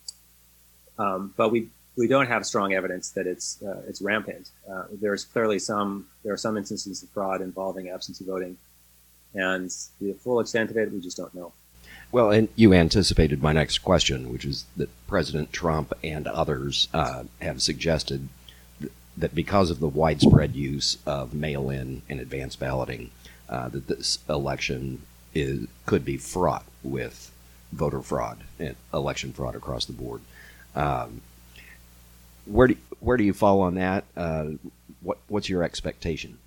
Um, 0.98 1.34
but 1.38 1.52
we 1.52 1.70
we 2.00 2.08
don't 2.08 2.28
have 2.28 2.46
strong 2.46 2.74
evidence 2.74 3.10
that 3.12 3.28
it's 3.28 3.62
uh, 3.62 3.82
it's 3.88 4.02
rampant. 4.02 4.50
Uh, 4.72 4.86
there's 5.02 5.26
clearly 5.26 5.60
some 5.60 6.08
there 6.24 6.34
are 6.34 6.38
some 6.38 6.58
instances 6.58 7.04
of 7.04 7.10
fraud 7.10 7.42
involving 7.42 7.90
absentee 7.90 8.26
voting 8.26 8.58
and 9.34 9.72
the 10.00 10.14
full 10.14 10.40
extent 10.40 10.72
of 10.72 10.78
it, 10.78 10.92
we 10.92 11.00
just 11.00 11.18
don't 11.18 11.34
know. 11.34 11.54
Well, 12.12 12.32
and 12.32 12.50
you 12.56 12.74
anticipated 12.74 13.44
my 13.44 13.54
next 13.54 13.80
question, 13.80 14.32
which 14.32 14.46
is 14.46 14.66
that 14.78 14.90
President 15.08 15.54
Trump 15.54 15.94
and 16.04 16.28
others 16.28 16.88
uh, 16.94 17.24
have 17.40 17.62
suggested 17.62 18.30
th- 18.80 18.92
that 19.16 19.36
because 19.36 19.70
of 19.70 19.80
the 19.80 19.88
widespread 19.88 20.56
use 20.56 20.98
of 21.06 21.34
mail-in 21.34 22.02
and 22.10 22.20
advance 22.20 22.56
balloting, 22.56 23.12
uh, 23.48 23.70
that 23.70 23.88
this 23.88 24.18
election 24.28 25.04
is 25.36 25.68
could 25.86 26.04
be 26.04 26.18
fraught 26.18 26.66
with 26.82 27.32
voter 27.72 28.02
fraud 28.02 28.40
and 28.58 28.76
election 28.92 29.32
fraud 29.32 29.56
across 29.56 29.86
the 29.86 29.94
board. 29.94 30.22
Um, 30.76 31.22
where 32.50 32.68
do 32.68 32.76
where 33.00 33.18
do 33.18 33.24
you 33.24 33.34
fall 33.34 33.62
on 33.62 33.76
that? 33.76 34.04
Uh, 34.16 34.46
what 35.02 35.18
what's 35.28 35.50
your 35.50 35.64
expectation? 35.64 36.38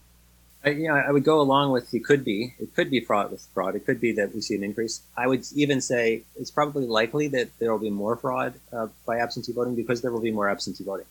I, 0.64 0.71
you 0.71 0.88
know, 0.88 0.94
I 0.94 1.11
would 1.11 1.25
go 1.25 1.40
along 1.40 1.73
with 1.73 1.92
it 1.92 2.04
could 2.04 2.25
be. 2.25 2.54
It 2.61 2.75
could 2.75 2.90
be 2.90 3.00
fraught 3.00 3.30
with 3.30 3.47
fraud. 3.52 3.75
It 3.75 3.85
could 3.85 4.00
be 4.00 4.12
that 4.12 4.35
we 4.35 4.40
see 4.40 4.54
an 4.54 4.62
increase. 4.62 5.00
I 5.16 5.26
would 5.26 5.44
even 5.54 5.80
say 5.80 6.23
it's 6.38 6.50
probably 6.50 6.87
likely 6.87 7.28
that 7.28 7.49
there 7.59 7.73
will 7.73 7.80
be 7.80 7.90
more 7.90 8.16
fraud 8.16 8.54
uh, 8.73 8.88
by 9.04 9.18
absentee 9.18 9.52
voting 9.52 9.75
because 9.75 10.02
there 10.02 10.12
will 10.12 10.21
be 10.21 10.30
more 10.30 10.49
absentee 10.49 10.85
voting. 10.85 11.06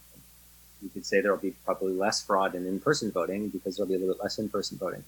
You 0.82 0.90
could 0.90 1.06
say 1.06 1.22
there 1.22 1.32
will 1.32 1.42
be 1.42 1.54
probably 1.66 1.94
less 1.94 2.24
fraud 2.24 2.56
in 2.56 2.66
in-person 2.66 3.12
voting 3.12 3.50
because 3.50 3.76
there'll 3.76 3.90
be 3.90 3.96
a 3.96 4.00
little 4.00 4.16
bit 4.16 4.24
less 4.24 4.40
in-person 4.40 4.78
voting. 4.78 5.04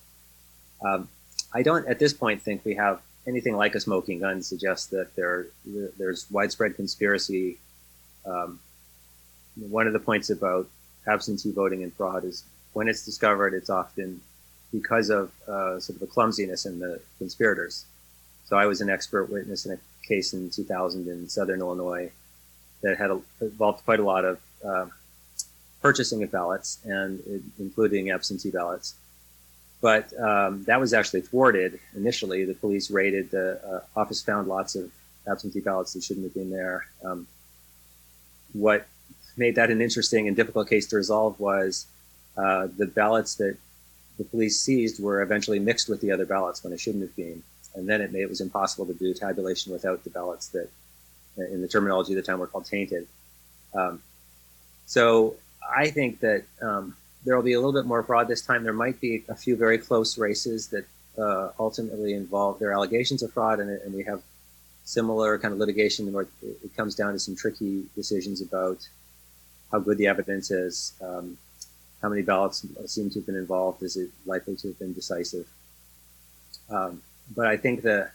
Um, 0.85 1.07
I 1.53 1.63
don't, 1.63 1.87
at 1.87 1.99
this 1.99 2.13
point, 2.13 2.41
think 2.41 2.65
we 2.65 2.75
have 2.75 3.01
anything 3.25 3.55
like 3.55 3.75
a 3.75 3.79
smoking 3.79 4.19
gun 4.19 4.37
to 4.37 4.43
suggest 4.43 4.91
that 4.91 5.15
there 5.15 5.47
there's 5.97 6.29
widespread 6.29 6.75
conspiracy. 6.75 7.57
Um, 8.25 8.59
one 9.55 9.87
of 9.87 9.93
the 9.93 9.99
points 9.99 10.29
about 10.29 10.67
absentee 11.07 11.51
voting 11.51 11.83
and 11.83 11.93
fraud 11.93 12.23
is 12.23 12.43
when 12.73 12.87
it's 12.87 13.05
discovered, 13.05 13.53
it's 13.53 13.69
often 13.69 14.21
because 14.71 15.09
of 15.09 15.31
uh, 15.47 15.79
sort 15.79 15.95
of 15.95 15.99
the 15.99 16.07
clumsiness 16.07 16.65
in 16.65 16.79
the 16.79 16.99
conspirators. 17.19 17.85
So 18.45 18.57
I 18.57 18.65
was 18.65 18.81
an 18.81 18.89
expert 18.89 19.29
witness 19.29 19.65
in 19.65 19.73
a 19.73 20.07
case 20.07 20.33
in 20.33 20.49
2000 20.49 21.07
in 21.07 21.29
Southern 21.29 21.59
Illinois 21.59 22.11
that 22.81 22.97
had 22.97 23.11
a, 23.11 23.21
involved 23.41 23.85
quite 23.85 23.99
a 23.99 24.03
lot 24.03 24.25
of 24.25 24.39
uh, 24.65 24.85
purchasing 25.81 26.23
of 26.23 26.31
ballots 26.31 26.79
and 26.83 27.19
it, 27.27 27.41
including 27.59 28.09
absentee 28.09 28.51
ballots. 28.51 28.95
But 29.81 30.17
um, 30.19 30.63
that 30.63 30.79
was 30.79 30.93
actually 30.93 31.21
thwarted 31.21 31.79
initially. 31.95 32.45
The 32.45 32.53
police 32.53 32.89
raided 32.89 33.31
the 33.31 33.59
uh, 33.95 33.99
office, 33.99 34.21
found 34.23 34.47
lots 34.47 34.75
of 34.75 34.91
absentee 35.27 35.59
ballots 35.59 35.93
that 35.93 36.03
shouldn't 36.03 36.25
have 36.25 36.33
been 36.33 36.49
there. 36.49 36.85
Um, 37.03 37.27
what 38.53 38.87
made 39.37 39.55
that 39.55 39.71
an 39.71 39.81
interesting 39.81 40.27
and 40.27 40.35
difficult 40.35 40.69
case 40.69 40.87
to 40.87 40.95
resolve 40.95 41.39
was 41.39 41.87
uh, 42.37 42.67
the 42.77 42.87
ballots 42.87 43.35
that 43.35 43.57
the 44.17 44.23
police 44.23 44.59
seized 44.59 45.01
were 45.01 45.21
eventually 45.21 45.59
mixed 45.59 45.89
with 45.89 46.01
the 46.01 46.11
other 46.11 46.25
ballots 46.25 46.63
when 46.63 46.73
it 46.73 46.79
shouldn't 46.79 47.03
have 47.03 47.15
been, 47.15 47.43
and 47.75 47.87
then 47.87 48.01
it 48.01 48.11
made 48.11 48.21
it 48.21 48.29
was 48.29 48.41
impossible 48.41 48.85
to 48.85 48.93
do 48.93 49.13
tabulation 49.13 49.71
without 49.71 50.03
the 50.03 50.09
ballots 50.09 50.47
that, 50.49 50.69
in 51.37 51.61
the 51.61 51.67
terminology 51.67 52.13
of 52.13 52.17
the 52.17 52.21
time, 52.21 52.39
were 52.39 52.47
called 52.47 52.65
tainted. 52.65 53.07
Um, 53.73 54.01
so 54.85 55.35
I 55.75 55.89
think 55.89 56.19
that 56.19 56.43
um, 56.61 56.95
there 57.25 57.35
will 57.35 57.43
be 57.43 57.53
a 57.53 57.59
little 57.59 57.73
bit 57.73 57.85
more 57.85 58.03
fraud 58.03 58.27
this 58.27 58.41
time. 58.41 58.63
There 58.63 58.73
might 58.73 58.99
be 58.99 59.23
a 59.29 59.35
few 59.35 59.55
very 59.55 59.77
close 59.77 60.17
races 60.17 60.67
that 60.67 60.85
uh, 61.17 61.49
ultimately 61.59 62.13
involve 62.13 62.59
their 62.59 62.73
allegations 62.73 63.23
of 63.23 63.31
fraud, 63.31 63.59
and, 63.59 63.69
and, 63.69 63.93
we 63.93 64.03
have 64.03 64.21
similar 64.83 65.37
kind 65.37 65.53
of 65.53 65.59
litigation 65.59 66.11
where 66.11 66.27
it 66.41 66.75
comes 66.75 66.95
down 66.95 67.13
to 67.13 67.19
some 67.19 67.35
tricky 67.35 67.83
decisions 67.95 68.41
about 68.41 68.87
how 69.73 69.79
good 69.79 69.97
the 69.97 70.07
evidence 70.07 70.51
is, 70.51 70.93
um, 71.01 71.37
how 72.01 72.07
many 72.07 72.21
ballots 72.21 72.65
seem 72.85 73.09
to 73.09 73.19
have 73.19 73.25
been 73.25 73.35
involved, 73.35 73.81
is 73.81 73.97
it 73.97 74.09
likely 74.25 74.55
to 74.55 74.67
have 74.67 74.79
been 74.79 74.93
decisive. 74.93 75.47
Um, 76.69 77.01
but 77.35 77.47
I 77.47 77.57
think 77.57 77.81
the 77.81 78.09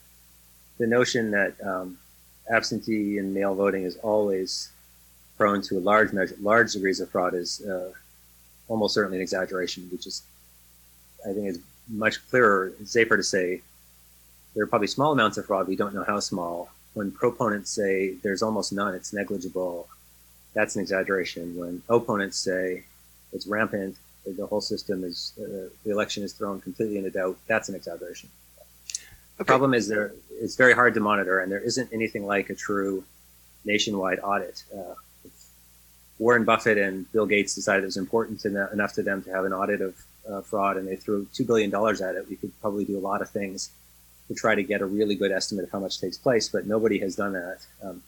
the 0.79 0.87
notion 0.87 1.33
that 1.33 1.55
um, 1.63 1.99
absentee 2.49 3.19
and 3.19 3.35
mail 3.35 3.55
voting 3.55 3.83
is 3.83 3.97
always 3.97 4.71
prone 5.37 5.61
to 5.63 5.79
a 5.79 5.81
large 5.81 6.13
measure, 6.13 6.37
large 6.41 6.73
degrees 6.73 7.01
of 7.01 7.11
fraud 7.11 7.35
is 7.35 7.61
uh, 7.63 7.91
almost 8.69 8.95
certainly 8.95 9.19
an 9.19 9.23
exaggeration. 9.23 9.89
which 9.91 10.07
is, 10.07 10.23
I 11.29 11.33
think, 11.33 11.49
it's 11.49 11.59
much 11.89 12.27
clearer, 12.31 12.73
safer 12.85 13.17
to 13.17 13.23
say 13.25 13.63
there 14.55 14.63
are 14.63 14.69
probably 14.69 14.87
small 14.87 15.13
amounts 15.13 15.37
of 15.39 15.47
fraud. 15.47 15.67
We 15.67 15.77
don't 15.77 15.95
know 15.95 16.05
how 16.05 16.21
small. 16.21 16.71
When 16.95 17.11
proponents 17.11 17.71
say 17.71 18.15
there's 18.23 18.43
almost 18.43 18.73
none, 18.73 18.95
it's 18.95 19.13
negligible. 19.13 19.89
That's 20.55 20.77
an 20.77 20.83
exaggeration. 20.83 21.57
When 21.57 21.83
opponents 21.89 22.39
say 22.39 22.85
it's 23.33 23.47
rampant, 23.47 23.97
the 24.27 24.47
whole 24.47 24.61
system 24.61 25.05
is 25.05 25.33
uh, 25.41 25.69
the 25.85 25.91
election 25.91 26.23
is 26.23 26.33
thrown 26.33 26.61
completely 26.61 26.99
into 26.99 27.11
doubt. 27.11 27.37
That's 27.47 27.69
an 27.69 27.75
exaggeration. 27.75 28.29
The 29.39 29.45
problem 29.45 29.73
is 29.73 29.89
there 29.89 30.13
it's 30.31 30.57
very 30.57 30.75
hard 30.75 30.95
to 30.95 31.01
monitor, 31.01 31.41
and 31.41 31.51
there 31.51 31.61
isn't 31.61 31.93
anything 31.93 32.27
like 32.27 32.51
a 32.51 32.55
true 32.55 33.05
nationwide 33.65 34.21
audit. 34.21 34.65
Uh, 34.75 34.95
Warren 36.19 36.45
Buffett 36.45 36.79
and 36.79 37.11
Bill 37.13 37.27
Gates 37.27 37.55
decided 37.55 37.85
it 37.85 37.87
was 37.87 37.97
important 37.97 38.41
to, 38.41 38.73
enough 38.73 38.93
to 38.95 39.03
them 39.03 39.23
to 39.23 39.31
have 39.31 39.45
an 39.45 39.53
audit 39.53 39.81
of 39.81 39.95
uh, 40.29 40.41
fraud, 40.43 40.77
and 40.77 40.87
they 40.87 40.97
threw 40.97 41.27
two 41.33 41.45
billion 41.45 41.71
dollars 41.71 42.01
at 42.01 42.17
it. 42.17 42.29
We 42.29 42.37
could 42.37 42.53
probably 42.61 42.85
do 42.85 42.99
a 42.99 43.01
lot 43.01 43.23
of 43.23 43.31
things 43.31 43.71
to 44.27 44.35
try 44.35 44.55
to 44.55 44.63
get 44.63 44.81
a 44.81 44.87
really 44.87 45.15
good 45.15 45.31
estimate 45.31 45.65
of 45.65 45.71
how 45.71 45.79
much 45.79 46.01
takes 46.01 46.19
place, 46.19 46.49
but 46.49 46.67
nobody 46.67 46.99
has 46.99 47.17
done 47.17 47.33
that. 47.33 47.59
Um, 47.83 48.03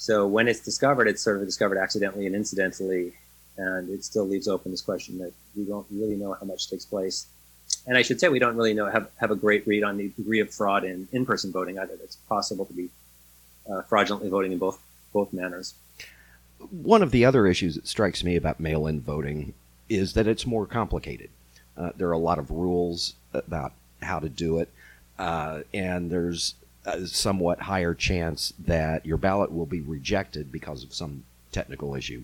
so 0.00 0.26
when 0.26 0.48
it's 0.48 0.60
discovered, 0.60 1.08
it's 1.08 1.22
sort 1.22 1.36
of 1.36 1.44
discovered 1.44 1.76
accidentally 1.76 2.24
and 2.24 2.34
incidentally, 2.34 3.12
and 3.58 3.90
it 3.90 4.02
still 4.02 4.26
leaves 4.26 4.48
open 4.48 4.70
this 4.70 4.80
question 4.80 5.18
that 5.18 5.34
we 5.54 5.64
don't 5.66 5.86
really 5.90 6.16
know 6.16 6.32
how 6.32 6.46
much 6.46 6.70
takes 6.70 6.86
place. 6.86 7.26
And 7.86 7.98
I 7.98 8.02
should 8.02 8.18
say 8.18 8.30
we 8.30 8.38
don't 8.38 8.56
really 8.56 8.72
know 8.72 8.86
have, 8.86 9.10
have 9.16 9.30
a 9.30 9.36
great 9.36 9.66
read 9.66 9.84
on 9.84 9.98
the 9.98 10.08
degree 10.08 10.40
of 10.40 10.54
fraud 10.54 10.84
in 10.84 11.06
in-person 11.12 11.52
voting 11.52 11.78
either. 11.78 11.92
It's 12.02 12.16
possible 12.16 12.64
to 12.64 12.72
be 12.72 12.88
uh, 13.70 13.82
fraudulently 13.82 14.30
voting 14.30 14.52
in 14.52 14.58
both 14.58 14.80
both 15.12 15.34
manners. 15.34 15.74
One 16.70 17.02
of 17.02 17.10
the 17.10 17.26
other 17.26 17.46
issues 17.46 17.74
that 17.74 17.86
strikes 17.86 18.24
me 18.24 18.36
about 18.36 18.58
mail 18.58 18.86
in 18.86 19.02
voting 19.02 19.52
is 19.90 20.14
that 20.14 20.26
it's 20.26 20.46
more 20.46 20.64
complicated. 20.64 21.28
Uh, 21.76 21.90
there 21.94 22.08
are 22.08 22.12
a 22.12 22.18
lot 22.18 22.38
of 22.38 22.50
rules 22.50 23.16
about 23.34 23.74
how 24.00 24.18
to 24.18 24.30
do 24.30 24.60
it, 24.60 24.70
uh, 25.18 25.60
and 25.74 26.10
there's 26.10 26.54
a 26.94 27.06
somewhat 27.06 27.60
higher 27.60 27.94
chance 27.94 28.52
that 28.58 29.04
your 29.06 29.16
ballot 29.16 29.52
will 29.52 29.66
be 29.66 29.80
rejected 29.80 30.52
because 30.52 30.84
of 30.84 30.94
some 30.94 31.24
technical 31.52 31.94
issue. 31.94 32.22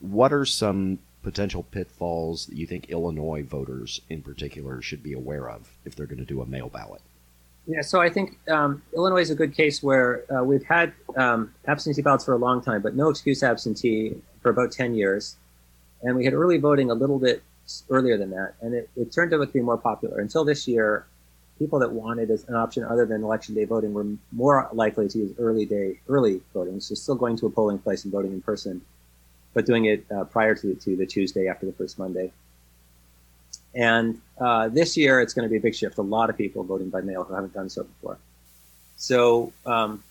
What 0.00 0.32
are 0.32 0.44
some 0.44 0.98
potential 1.22 1.62
pitfalls 1.62 2.46
that 2.46 2.56
you 2.56 2.66
think 2.66 2.88
Illinois 2.88 3.42
voters 3.42 4.00
in 4.08 4.22
particular 4.22 4.80
should 4.80 5.02
be 5.02 5.12
aware 5.12 5.50
of 5.50 5.70
if 5.84 5.94
they're 5.94 6.06
going 6.06 6.18
to 6.18 6.24
do 6.24 6.40
a 6.40 6.46
mail 6.46 6.68
ballot? 6.68 7.02
Yeah, 7.66 7.82
so 7.82 8.00
I 8.00 8.08
think 8.08 8.38
um, 8.48 8.82
Illinois 8.94 9.20
is 9.20 9.30
a 9.30 9.34
good 9.34 9.54
case 9.54 9.82
where 9.82 10.24
uh, 10.32 10.42
we've 10.42 10.64
had 10.64 10.92
um, 11.16 11.54
absentee 11.66 12.02
ballots 12.02 12.24
for 12.24 12.32
a 12.32 12.38
long 12.38 12.62
time, 12.62 12.80
but 12.80 12.94
no 12.94 13.10
excuse 13.10 13.42
absentee 13.42 14.16
for 14.40 14.50
about 14.50 14.72
10 14.72 14.94
years. 14.94 15.36
And 16.02 16.16
we 16.16 16.24
had 16.24 16.32
early 16.32 16.56
voting 16.56 16.90
a 16.90 16.94
little 16.94 17.18
bit 17.18 17.42
earlier 17.90 18.16
than 18.16 18.30
that, 18.30 18.54
and 18.60 18.74
it, 18.74 18.88
it 18.96 19.12
turned 19.12 19.32
out 19.34 19.40
to 19.40 19.46
be 19.46 19.60
more 19.60 19.76
popular. 19.76 20.18
Until 20.18 20.44
this 20.44 20.66
year, 20.66 21.06
people 21.60 21.78
that 21.78 21.92
wanted 21.92 22.30
as 22.30 22.48
an 22.48 22.56
option 22.56 22.82
other 22.82 23.06
than 23.06 23.22
election 23.22 23.54
day 23.54 23.66
voting 23.66 23.92
were 23.92 24.06
more 24.32 24.68
likely 24.72 25.06
to 25.08 25.18
use 25.18 25.32
early 25.38 25.66
day 25.66 26.00
early 26.08 26.40
voting, 26.52 26.80
so 26.80 26.94
still 26.96 27.14
going 27.14 27.36
to 27.36 27.46
a 27.46 27.50
polling 27.50 27.78
place 27.78 28.02
and 28.04 28.12
voting 28.12 28.32
in 28.32 28.40
person, 28.40 28.80
but 29.54 29.66
doing 29.66 29.84
it 29.84 30.04
uh, 30.10 30.24
prior 30.24 30.54
to, 30.54 30.74
to 30.74 30.96
the 30.96 31.06
Tuesday 31.06 31.46
after 31.46 31.66
the 31.66 31.72
first 31.72 31.98
Monday. 31.98 32.32
And 33.74 34.20
uh, 34.40 34.68
this 34.68 34.96
year, 34.96 35.20
it's 35.20 35.34
going 35.34 35.46
to 35.46 35.50
be 35.50 35.58
a 35.58 35.60
big 35.60 35.76
shift. 35.76 35.98
A 35.98 36.02
lot 36.02 36.28
of 36.30 36.36
people 36.36 36.64
voting 36.64 36.88
by 36.88 37.02
mail 37.02 37.22
who 37.22 37.34
haven't 37.34 37.52
done 37.52 37.68
so 37.68 37.84
before. 37.84 38.18
So 38.96 39.52
um, 39.64 40.02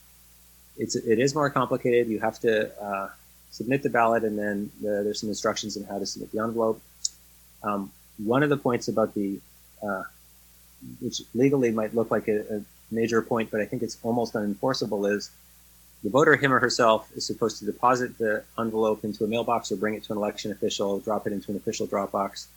it's 0.77 0.95
it 0.95 1.19
is 1.19 1.35
more 1.35 1.49
complicated. 1.49 2.07
You 2.07 2.19
have 2.19 2.39
to 2.39 2.81
uh, 2.81 3.09
submit 3.51 3.83
the 3.83 3.89
ballot, 3.89 4.23
and 4.23 4.37
then 4.37 4.71
the, 4.81 5.01
there's 5.03 5.19
some 5.19 5.29
instructions 5.29 5.75
on 5.75 5.83
how 5.83 5.99
to 5.99 6.05
submit 6.05 6.31
the 6.31 6.39
envelope. 6.39 6.81
Um, 7.63 7.91
one 8.17 8.43
of 8.43 8.49
the 8.49 8.57
points 8.57 8.87
about 8.87 9.13
the, 9.13 9.39
uh, 9.83 10.03
which 10.99 11.21
legally 11.33 11.71
might 11.71 11.93
look 11.93 12.11
like 12.11 12.27
a, 12.27 12.57
a 12.57 12.61
major 12.91 13.21
point, 13.21 13.51
but 13.51 13.61
I 13.61 13.65
think 13.65 13.83
it's 13.83 13.97
almost 14.03 14.33
unenforceable, 14.33 15.11
is 15.11 15.29
the 16.03 16.09
voter, 16.09 16.35
him 16.35 16.53
or 16.53 16.59
herself, 16.59 17.11
is 17.15 17.25
supposed 17.25 17.59
to 17.59 17.65
deposit 17.65 18.17
the 18.17 18.43
envelope 18.57 19.03
into 19.03 19.23
a 19.23 19.27
mailbox 19.27 19.71
or 19.71 19.75
bring 19.75 19.95
it 19.95 20.03
to 20.05 20.13
an 20.13 20.17
election 20.17 20.51
official, 20.51 20.99
drop 20.99 21.27
it 21.27 21.33
into 21.33 21.51
an 21.51 21.57
official 21.57 21.87
drop 21.87 22.11
box 22.11 22.47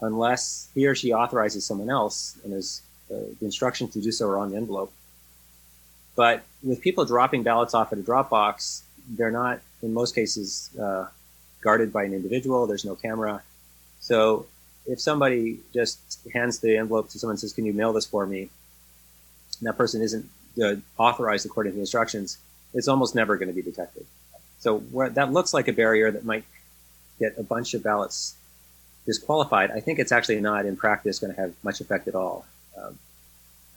unless 0.00 0.68
he 0.74 0.86
or 0.86 0.94
she 0.94 1.12
authorizes 1.12 1.64
someone 1.64 1.88
else 1.88 2.36
and 2.44 2.52
there's 2.52 2.82
uh, 3.10 3.14
the 3.40 3.46
instructions 3.46 3.92
to 3.92 4.00
do 4.00 4.12
so 4.12 4.28
are 4.28 4.38
on 4.38 4.50
the 4.50 4.56
envelope. 4.56 4.92
But 6.16 6.44
with 6.62 6.80
people 6.80 7.04
dropping 7.04 7.42
ballots 7.42 7.74
off 7.74 7.92
at 7.92 7.98
a 7.98 8.02
drop 8.02 8.30
box, 8.30 8.82
they're 9.08 9.30
not, 9.30 9.60
in 9.82 9.94
most 9.94 10.14
cases, 10.14 10.70
uh, 10.80 11.06
guarded 11.60 11.92
by 11.92 12.04
an 12.04 12.14
individual. 12.14 12.66
There's 12.66 12.84
no 12.84 12.94
camera. 12.94 13.42
So 14.00 14.46
if 14.86 15.00
somebody 15.00 15.60
just 15.72 16.18
hands 16.32 16.58
the 16.60 16.76
envelope 16.76 17.10
to 17.10 17.18
someone 17.18 17.32
and 17.32 17.40
says, 17.40 17.52
Can 17.52 17.66
you 17.66 17.72
mail 17.72 17.92
this 17.92 18.06
for 18.06 18.26
me? 18.26 18.50
And 19.58 19.68
that 19.68 19.76
person 19.76 20.02
isn't 20.02 20.28
uh, 20.62 20.76
authorized 20.98 21.46
according 21.46 21.72
to 21.72 21.76
the 21.76 21.80
instructions, 21.80 22.38
it's 22.74 22.88
almost 22.88 23.14
never 23.14 23.36
going 23.36 23.48
to 23.48 23.54
be 23.54 23.62
detected. 23.62 24.06
So 24.58 24.78
that 25.12 25.32
looks 25.32 25.52
like 25.54 25.68
a 25.68 25.72
barrier 25.72 26.10
that 26.10 26.24
might 26.24 26.44
get 27.18 27.38
a 27.38 27.42
bunch 27.42 27.74
of 27.74 27.82
ballots 27.82 28.34
disqualified, 29.06 29.70
I 29.70 29.80
think 29.80 29.98
it's 29.98 30.12
actually 30.12 30.40
not 30.40 30.66
in 30.66 30.76
practice 30.76 31.20
going 31.20 31.34
to 31.34 31.40
have 31.40 31.54
much 31.62 31.80
effect 31.80 32.08
at 32.08 32.14
all. 32.14 32.44
Um, 32.76 32.98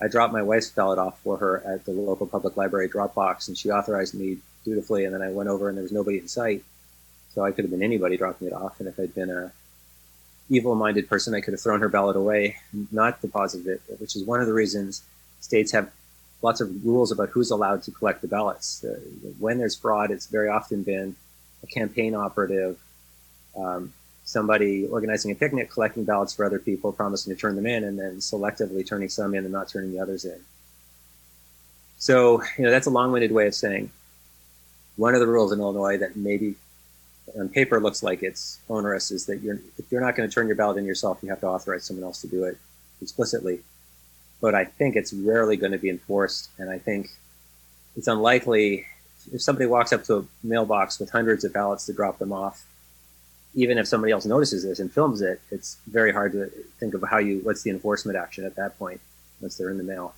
I 0.01 0.07
dropped 0.07 0.33
my 0.33 0.41
wife's 0.41 0.71
ballot 0.71 0.97
off 0.97 1.19
for 1.21 1.37
her 1.37 1.63
at 1.65 1.85
the 1.85 1.91
local 1.91 2.25
public 2.25 2.57
library 2.57 2.87
drop 2.87 3.15
box, 3.15 3.47
and 3.47 3.57
she 3.57 3.69
authorized 3.69 4.15
me 4.15 4.39
dutifully. 4.65 5.05
And 5.05 5.13
then 5.13 5.21
I 5.21 5.29
went 5.29 5.47
over, 5.47 5.69
and 5.69 5.77
there 5.77 5.83
was 5.83 5.91
nobody 5.91 6.17
in 6.17 6.27
sight, 6.27 6.63
so 7.33 7.43
I 7.45 7.51
could 7.51 7.63
have 7.63 7.71
been 7.71 7.83
anybody 7.83 8.17
dropping 8.17 8.47
it 8.47 8.53
off. 8.53 8.79
And 8.79 8.89
if 8.89 8.99
I'd 8.99 9.13
been 9.13 9.29
a 9.29 9.51
evil-minded 10.49 11.07
person, 11.07 11.35
I 11.35 11.41
could 11.41 11.53
have 11.53 11.61
thrown 11.61 11.81
her 11.81 11.89
ballot 11.89 12.15
away, 12.15 12.57
not 12.91 13.21
deposited 13.21 13.67
it, 13.67 13.99
which 13.99 14.15
is 14.15 14.23
one 14.23 14.41
of 14.41 14.47
the 14.47 14.53
reasons 14.53 15.03
states 15.39 15.71
have 15.71 15.89
lots 16.41 16.61
of 16.61 16.85
rules 16.85 17.11
about 17.11 17.29
who's 17.29 17.51
allowed 17.51 17.83
to 17.83 17.91
collect 17.91 18.21
the 18.21 18.27
ballots. 18.27 18.83
Uh, 18.83 18.99
when 19.39 19.57
there's 19.57 19.75
fraud, 19.75 20.11
it's 20.11 20.27
very 20.27 20.49
often 20.49 20.83
been 20.83 21.15
a 21.63 21.67
campaign 21.67 22.15
operative. 22.15 22.77
Um, 23.55 23.93
somebody 24.23 24.85
organizing 24.85 25.31
a 25.31 25.35
picnic, 25.35 25.71
collecting 25.71 26.03
ballots 26.03 26.33
for 26.35 26.45
other 26.45 26.59
people, 26.59 26.91
promising 26.91 27.33
to 27.33 27.39
turn 27.39 27.55
them 27.55 27.65
in, 27.65 27.83
and 27.83 27.97
then 27.97 28.17
selectively 28.17 28.85
turning 28.87 29.09
some 29.09 29.33
in 29.33 29.43
and 29.43 29.51
not 29.51 29.69
turning 29.69 29.91
the 29.91 29.99
others 29.99 30.23
in. 30.23 30.39
So, 31.97 32.43
you 32.57 32.63
know, 32.63 32.71
that's 32.71 32.87
a 32.87 32.91
long-winded 32.91 33.31
way 33.31 33.47
of 33.47 33.55
saying 33.55 33.91
one 34.95 35.13
of 35.13 35.19
the 35.19 35.27
rules 35.27 35.51
in 35.51 35.59
Illinois 35.59 35.97
that 35.97 36.15
maybe 36.15 36.55
on 37.37 37.49
paper 37.49 37.79
looks 37.79 38.01
like 38.03 38.23
it's 38.23 38.59
onerous 38.69 39.11
is 39.11 39.25
that 39.25 39.41
you're 39.41 39.59
if 39.77 39.91
you're 39.91 40.01
not 40.01 40.15
going 40.15 40.27
to 40.27 40.33
turn 40.33 40.47
your 40.47 40.55
ballot 40.55 40.77
in 40.77 40.85
yourself, 40.85 41.19
you 41.21 41.29
have 41.29 41.41
to 41.41 41.47
authorize 41.47 41.85
someone 41.85 42.03
else 42.03 42.21
to 42.21 42.27
do 42.27 42.43
it 42.43 42.57
explicitly. 43.01 43.59
But 44.41 44.55
I 44.55 44.65
think 44.65 44.95
it's 44.95 45.11
rarely 45.11 45.57
going 45.57 45.73
to 45.73 45.77
be 45.77 45.89
enforced, 45.89 46.49
and 46.57 46.69
I 46.69 46.79
think 46.79 47.09
it's 47.97 48.07
unlikely 48.07 48.85
if 49.33 49.41
somebody 49.41 49.65
walks 49.65 49.91
up 49.91 50.05
to 50.05 50.15
a 50.17 50.25
mailbox 50.43 50.99
with 50.99 51.09
hundreds 51.09 51.43
of 51.43 51.51
ballots 51.53 51.85
to 51.87 51.93
drop 51.93 52.19
them 52.19 52.31
off 52.31 52.65
even 53.55 53.77
if 53.77 53.87
somebody 53.87 54.11
else 54.11 54.25
notices 54.25 54.63
this 54.63 54.79
and 54.79 54.91
films 54.91 55.21
it, 55.21 55.41
it's 55.51 55.77
very 55.87 56.11
hard 56.13 56.31
to 56.33 56.49
think 56.79 56.93
of 56.93 57.03
how 57.09 57.17
you 57.17 57.39
what's 57.39 57.63
the 57.63 57.69
enforcement 57.69 58.17
action 58.17 58.45
at 58.45 58.55
that 58.55 58.77
point 58.77 59.01
once 59.41 59.57
they're 59.57 59.69
in 59.69 59.77
the 59.77 59.83
mail. 59.83 60.13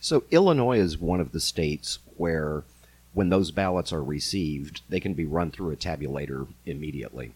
So 0.00 0.24
Illinois 0.30 0.78
is 0.78 0.98
one 0.98 1.20
of 1.20 1.32
the 1.32 1.40
states 1.40 1.98
where 2.16 2.64
when 3.14 3.28
those 3.28 3.50
ballots 3.50 3.92
are 3.92 4.02
received, 4.02 4.82
they 4.88 5.00
can 5.00 5.14
be 5.14 5.24
run 5.24 5.50
through 5.50 5.70
a 5.70 5.76
tabulator 5.76 6.46
immediately. 6.64 7.32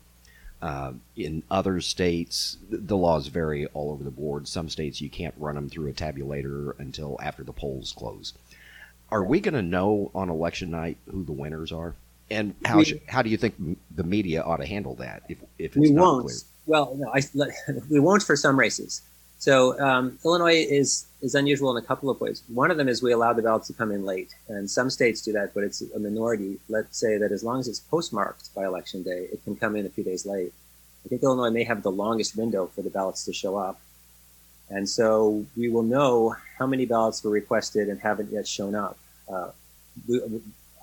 Uh, 0.63 0.93
in 1.17 1.43
other 1.51 1.81
states, 1.81 2.57
the 2.71 2.97
laws 2.97 3.27
vary 3.29 3.67
all 3.67 3.93
over 3.93 4.03
the 4.03 4.11
board. 4.11 4.49
Some 4.49 4.69
states 4.69 5.01
you 5.01 5.11
can't 5.11 5.35
run 5.37 5.55
them 5.55 5.69
through 5.69 5.89
a 5.89 5.93
tabulator 5.93 6.79
until 6.79 7.19
after 7.23 7.45
the 7.45 7.53
polls 7.53 7.93
close. 7.97 8.33
Are 9.11 9.23
we 9.23 9.41
going 9.41 9.55
to 9.55 9.63
know 9.63 10.11
on 10.15 10.31
election 10.31 10.71
night 10.71 10.97
who 11.11 11.25
the 11.25 11.33
winners 11.33 11.73
are? 11.73 11.95
And 12.31 12.55
how, 12.65 12.79
we, 12.79 13.01
how 13.07 13.23
do 13.23 13.31
you 13.31 13.37
think 13.37 13.55
the 13.95 14.03
media 14.03 14.43
ought 14.43 14.57
to 14.57 14.67
handle 14.67 14.97
that 14.97 15.23
if, 15.29 15.39
if 15.59 15.77
it's 15.77 15.77
we 15.77 15.91
not 15.91 16.03
won't. 16.03 16.25
clear? 16.25 16.37
Well, 16.67 16.97
no, 16.97 17.13
I, 17.15 17.23
we 17.91 18.01
won't 18.01 18.23
for 18.23 18.35
some 18.35 18.59
races. 18.59 19.03
So 19.39 19.79
um, 19.81 20.19
Illinois 20.25 20.67
is 20.69 21.07
is 21.23 21.35
unusual 21.35 21.77
in 21.77 21.83
a 21.83 21.87
couple 21.87 22.11
of 22.11 22.21
ways. 22.21 22.43
One 22.49 22.71
of 22.71 22.77
them 22.77 22.89
is 22.89 23.03
we 23.03 23.13
allow 23.13 23.33
the 23.33 23.43
ballots 23.43 23.67
to 23.69 23.73
come 23.73 23.91
in 23.91 24.05
late, 24.05 24.35
and 24.49 24.71
some 24.71 24.91
states 24.91 25.23
do 25.23 25.33
that, 25.33 25.55
but 25.55 25.65
it's 25.65 25.83
a 25.83 25.99
minority. 25.99 26.59
Let's 26.69 26.99
say 26.99 27.19
that 27.19 27.33
as 27.33 27.43
long 27.43 27.61
as 27.61 27.69
it's 27.69 27.81
postmarked 27.81 28.55
by 28.55 28.65
election 28.65 29.03
day, 29.03 29.29
it 29.33 29.43
can 29.45 29.57
come 29.57 29.77
in 29.77 29.87
a 29.87 29.89
few 29.89 30.05
days 30.05 30.27
late. 30.27 30.53
I 31.05 31.09
think 31.09 31.23
Illinois 31.23 31.51
may 31.51 31.65
have 31.65 31.83
the 31.83 31.91
longest 31.91 32.37
window 32.37 32.67
for 32.67 32.83
the 32.83 32.91
ballots 32.91 33.25
to 33.27 33.33
show 33.33 33.57
up, 33.57 33.81
and 34.69 34.89
so 34.89 35.45
we 35.57 35.69
will 35.69 35.83
know 35.83 36.35
how 36.59 36.67
many 36.67 36.87
ballots 36.87 37.23
were 37.23 37.31
requested 37.31 37.89
and 37.89 38.01
haven't 38.01 38.33
yet 38.33 38.49
shown 38.49 38.75
up. 38.75 38.99
Uh, 39.29 39.51
we, 40.09 40.21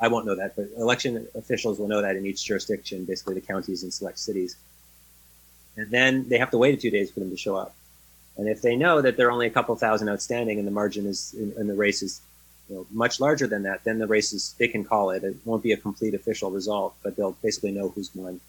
I 0.01 0.07
won't 0.07 0.25
know 0.25 0.35
that, 0.35 0.55
but 0.55 0.69
election 0.77 1.27
officials 1.35 1.79
will 1.79 1.87
know 1.87 2.01
that 2.01 2.15
in 2.15 2.25
each 2.25 2.43
jurisdiction, 2.43 3.05
basically 3.05 3.35
the 3.35 3.41
counties 3.41 3.83
and 3.83 3.93
select 3.93 4.19
cities. 4.19 4.57
And 5.77 5.89
then 5.89 6.27
they 6.29 6.37
have 6.37 6.51
to 6.51 6.57
wait 6.57 6.75
a 6.75 6.77
few 6.77 6.91
days 6.91 7.09
for 7.09 7.19
them 7.19 7.29
to 7.29 7.37
show 7.37 7.55
up. 7.55 7.73
And 8.37 8.47
if 8.47 8.61
they 8.61 8.75
know 8.75 9.01
that 9.01 9.15
there 9.17 9.27
are 9.27 9.31
only 9.31 9.47
a 9.47 9.51
couple 9.51 9.75
thousand 9.75 10.09
outstanding 10.09 10.57
and 10.57 10.67
the 10.67 10.71
margin 10.71 11.05
is 11.05 11.33
in, 11.33 11.67
the 11.67 11.75
race 11.75 12.01
is 12.01 12.21
you 12.69 12.75
know, 12.75 12.87
much 12.91 13.19
larger 13.19 13.45
than 13.45 13.63
that, 13.63 13.83
then 13.83 13.99
the 13.99 14.07
race 14.07 14.33
is, 14.33 14.55
they 14.57 14.67
can 14.67 14.83
call 14.83 15.11
it. 15.11 15.23
It 15.23 15.35
won't 15.45 15.63
be 15.63 15.71
a 15.71 15.77
complete 15.77 16.13
official 16.13 16.49
result, 16.49 16.95
but 17.03 17.15
they'll 17.15 17.37
basically 17.43 17.71
know 17.71 17.89
who's 17.89 18.13
won. 18.15 18.39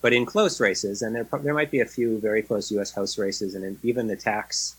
But 0.00 0.12
in 0.12 0.26
close 0.26 0.60
races, 0.60 1.00
and 1.00 1.14
there, 1.14 1.26
there 1.42 1.54
might 1.54 1.70
be 1.70 1.80
a 1.80 1.86
few 1.86 2.18
very 2.18 2.42
close 2.42 2.70
U.S. 2.72 2.92
House 2.92 3.16
races, 3.16 3.54
and 3.54 3.78
even 3.82 4.06
the 4.06 4.16
tax, 4.16 4.76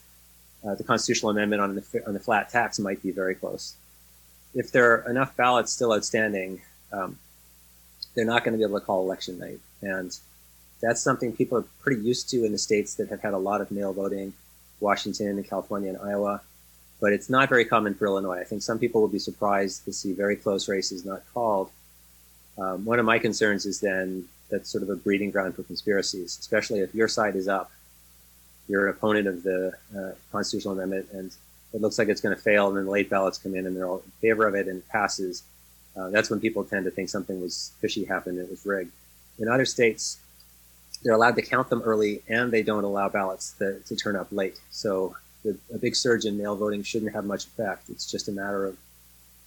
uh, 0.68 0.76
the 0.76 0.84
constitutional 0.84 1.32
amendment 1.32 1.62
on 1.62 1.76
the, 1.76 2.04
on 2.06 2.14
the 2.14 2.20
flat 2.20 2.50
tax 2.50 2.78
might 2.78 3.02
be 3.02 3.12
very 3.12 3.36
close. 3.36 3.76
If 4.54 4.72
there 4.72 4.92
are 4.92 5.10
enough 5.10 5.36
ballots 5.36 5.72
still 5.72 5.94
outstanding, 5.94 6.62
um, 6.92 7.18
they're 8.14 8.26
not 8.26 8.44
going 8.44 8.54
to 8.54 8.58
be 8.58 8.64
able 8.64 8.80
to 8.80 8.86
call 8.86 9.04
election 9.04 9.40
night. 9.40 9.60
And 9.82 10.16
that's 10.86 11.02
something 11.02 11.34
people 11.34 11.58
are 11.58 11.66
pretty 11.82 12.02
used 12.02 12.30
to 12.30 12.46
in 12.46 12.52
the 12.52 12.60
states 12.60 12.94
that 12.96 13.10
have 13.10 13.22
had 13.22 13.34
a 13.34 13.40
lot 13.40 13.60
of 13.60 13.72
mail 13.72 13.92
voting, 13.92 14.34
Washington 14.80 15.30
and 15.30 15.50
California 15.50 15.90
and 15.90 15.98
Iowa. 15.98 16.42
But 17.02 17.12
it's 17.12 17.30
not 17.30 17.50
very 17.50 17.66
common 17.66 17.96
for 17.96 18.06
Illinois. 18.06 18.40
I 18.40 18.44
think 18.44 18.62
some 18.62 18.78
people 18.78 19.02
will 19.02 19.08
be 19.08 19.20
surprised 19.20 19.84
to 19.86 19.94
see 19.94 20.14
very 20.14 20.36
close 20.36 20.70
races 20.70 21.04
not 21.04 21.24
called. 21.34 21.72
Um, 22.58 22.86
one 22.86 23.00
of 23.00 23.06
my 23.06 23.18
concerns 23.18 23.66
is 23.66 23.82
then 23.82 24.26
that's 24.52 24.70
sort 24.70 24.84
of 24.84 24.90
a 24.90 24.96
breeding 24.96 25.32
ground 25.32 25.56
for 25.56 25.64
conspiracies, 25.64 26.38
especially 26.40 26.80
if 26.82 26.94
your 26.94 27.08
side 27.08 27.36
is 27.36 27.48
up, 27.48 27.72
you're 28.68 28.88
an 28.88 28.96
opponent 28.96 29.28
of 29.28 29.44
the 29.44 29.74
uh, 29.98 30.12
constitutional 30.32 30.76
amendment, 30.76 31.08
and 31.12 31.36
it 31.74 31.82
looks 31.82 31.98
like 31.98 32.10
it's 32.10 32.22
going 32.22 32.36
to 32.36 32.42
fail, 32.42 32.68
and 32.68 32.78
then 32.78 32.86
the 32.86 32.92
late 32.92 33.10
ballots 33.10 33.40
come 33.40 33.56
in 33.56 33.66
and 33.66 33.76
they're 33.76 33.88
all 33.88 34.04
in 34.06 34.12
favor 34.22 34.48
of 34.48 34.54
it 34.54 34.68
and 34.68 34.78
it 34.78 34.88
passes. 34.88 35.44
Uh, 35.98 36.10
that's 36.10 36.30
when 36.30 36.40
people 36.40 36.64
tend 36.64 36.86
to 36.86 36.92
think 36.92 37.10
something 37.10 37.42
was 37.42 37.74
fishy 37.82 38.06
happened, 38.06 38.38
it 38.38 38.50
was 38.50 38.66
rigged. 38.66 38.92
In 39.40 39.50
other 39.50 39.66
states, 39.66 40.20
they're 41.04 41.14
allowed 41.14 41.36
to 41.36 41.42
count 41.42 41.70
them 41.70 41.82
early 41.82 42.22
and 42.28 42.52
they 42.52 42.64
don't 42.64 42.84
allow 42.84 43.10
ballots 43.10 43.54
to, 43.60 43.80
to 43.82 43.96
turn 43.96 44.16
up 44.16 44.28
late. 44.32 44.60
So 44.72 45.16
the, 45.44 45.58
a 45.74 45.78
big 45.78 45.96
surge 45.96 46.26
in 46.26 46.38
mail 46.38 46.56
voting 46.56 46.84
shouldn't 46.84 47.14
have 47.14 47.26
much 47.26 47.46
effect. 47.46 47.90
It's 47.90 48.10
just 48.10 48.28
a 48.28 48.32
matter 48.32 48.66
of 48.66 48.78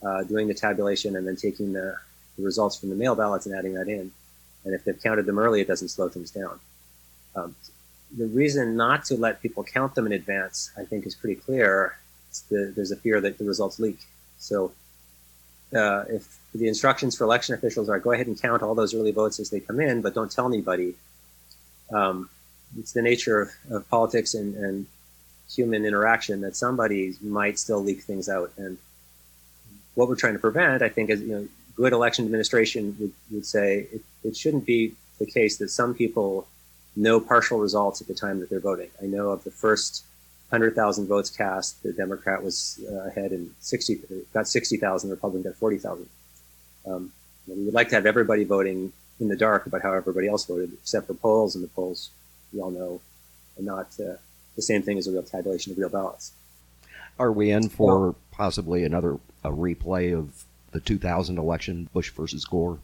uh, 0.02 0.22
doing 0.24 0.48
the 0.48 0.54
tabulation 0.54 1.16
and 1.16 1.26
then 1.26 1.36
taking 1.36 1.72
the, 1.72 1.96
the, 2.36 2.44
results 2.44 2.78
from 2.78 2.90
the 2.90 2.94
mail 2.94 3.14
ballots 3.14 3.46
and 3.46 3.54
adding 3.54 3.74
that 3.74 3.88
in. 3.88 4.12
And 4.64 4.74
if 4.74 4.84
they've 4.84 5.00
counted 5.02 5.26
them 5.26 5.38
early, 5.38 5.60
it 5.60 5.66
doesn't 5.66 5.88
slow 5.88 6.08
things 6.08 6.30
down. 6.30 6.60
Um, 7.34 7.56
the 8.16 8.26
reason 8.26 8.76
not 8.76 9.04
to 9.06 9.16
let 9.16 9.42
people 9.42 9.64
count 9.64 9.94
them 9.94 10.06
in 10.06 10.12
advance, 10.12 10.70
I 10.78 10.84
think, 10.84 11.06
is 11.06 11.14
pretty 11.14 11.40
clear. 11.40 11.96
The, 12.48 12.72
there's 12.74 12.92
a 12.92 12.96
fear 12.96 13.20
that 13.20 13.38
the 13.38 13.44
results 13.44 13.78
leak. 13.78 13.98
So 14.38 14.72
uh, 15.74 16.04
if 16.08 16.38
the 16.54 16.68
instructions 16.68 17.16
for 17.16 17.24
election 17.24 17.54
officials 17.54 17.88
are 17.88 17.98
go 17.98 18.12
ahead 18.12 18.26
and 18.26 18.40
count 18.40 18.62
all 18.62 18.74
those 18.74 18.94
early 18.94 19.12
votes 19.12 19.40
as 19.40 19.50
they 19.50 19.60
come 19.60 19.80
in, 19.80 20.00
but 20.00 20.14
don't 20.14 20.30
tell 20.30 20.46
anybody, 20.46 20.94
um, 21.92 22.28
it's 22.78 22.92
the 22.92 23.02
nature 23.02 23.40
of, 23.40 23.50
of 23.70 23.88
politics 23.88 24.34
and, 24.34 24.54
and, 24.56 24.86
human 25.50 25.86
interaction 25.86 26.42
that 26.42 26.54
somebody 26.54 27.14
might 27.22 27.58
still 27.58 27.82
leak 27.82 28.02
things 28.02 28.28
out. 28.28 28.52
And 28.58 28.76
what 29.94 30.06
we're 30.06 30.14
trying 30.14 30.34
to 30.34 30.38
prevent, 30.38 30.82
I 30.82 30.90
think, 30.90 31.08
is 31.08 31.22
you 31.22 31.28
know, 31.28 31.48
good 31.74 31.94
election 31.94 32.26
administration 32.26 32.94
would, 33.00 33.12
would 33.30 33.46
say 33.46 33.86
it, 33.90 34.02
it 34.24 34.36
shouldn't 34.36 34.66
be 34.66 34.92
the 35.18 35.24
case 35.24 35.56
that 35.56 35.70
some 35.70 35.94
people 35.94 36.46
know 36.96 37.18
partial 37.18 37.58
results 37.58 38.02
at 38.02 38.08
the 38.08 38.14
time 38.14 38.40
that 38.40 38.50
they're 38.50 38.60
voting. 38.60 38.90
I 39.02 39.06
know 39.06 39.30
of 39.30 39.44
the 39.44 39.50
first 39.50 40.04
100,000 40.50 41.06
votes 41.06 41.30
cast, 41.30 41.82
the 41.82 41.92
Democrat 41.92 42.42
was 42.42 42.80
uh, 42.90 43.08
ahead 43.08 43.32
in 43.32 43.50
60, 43.60 44.00
got 44.32 44.48
60,000, 44.48 45.08
the 45.08 45.16
Republican 45.16 45.50
got 45.50 45.58
40,000. 45.58 46.08
Um, 46.86 47.12
we 47.46 47.64
would 47.64 47.74
like 47.74 47.88
to 47.90 47.94
have 47.94 48.06
everybody 48.06 48.44
voting 48.44 48.92
in 49.20 49.28
the 49.28 49.36
dark 49.36 49.66
about 49.66 49.82
how 49.82 49.92
everybody 49.92 50.28
else 50.28 50.44
voted, 50.46 50.72
except 50.72 51.06
for 51.06 51.14
polls, 51.14 51.54
and 51.54 51.64
the 51.64 51.68
polls, 51.68 52.10
we 52.52 52.60
all 52.60 52.70
know, 52.70 53.00
are 53.58 53.62
not 53.62 53.88
uh, 54.00 54.14
the 54.56 54.62
same 54.62 54.82
thing 54.82 54.98
as 54.98 55.06
a 55.06 55.12
real 55.12 55.22
tabulation 55.22 55.72
of 55.72 55.78
real 55.78 55.88
ballots. 55.88 56.32
Are 57.18 57.32
we 57.32 57.50
in 57.50 57.68
for 57.68 58.00
well, 58.00 58.16
possibly 58.30 58.84
another 58.84 59.18
a 59.44 59.50
replay 59.50 60.16
of 60.16 60.44
the 60.72 60.80
2000 60.80 61.38
election, 61.38 61.88
Bush 61.92 62.10
versus 62.10 62.44
Gore? 62.44 62.78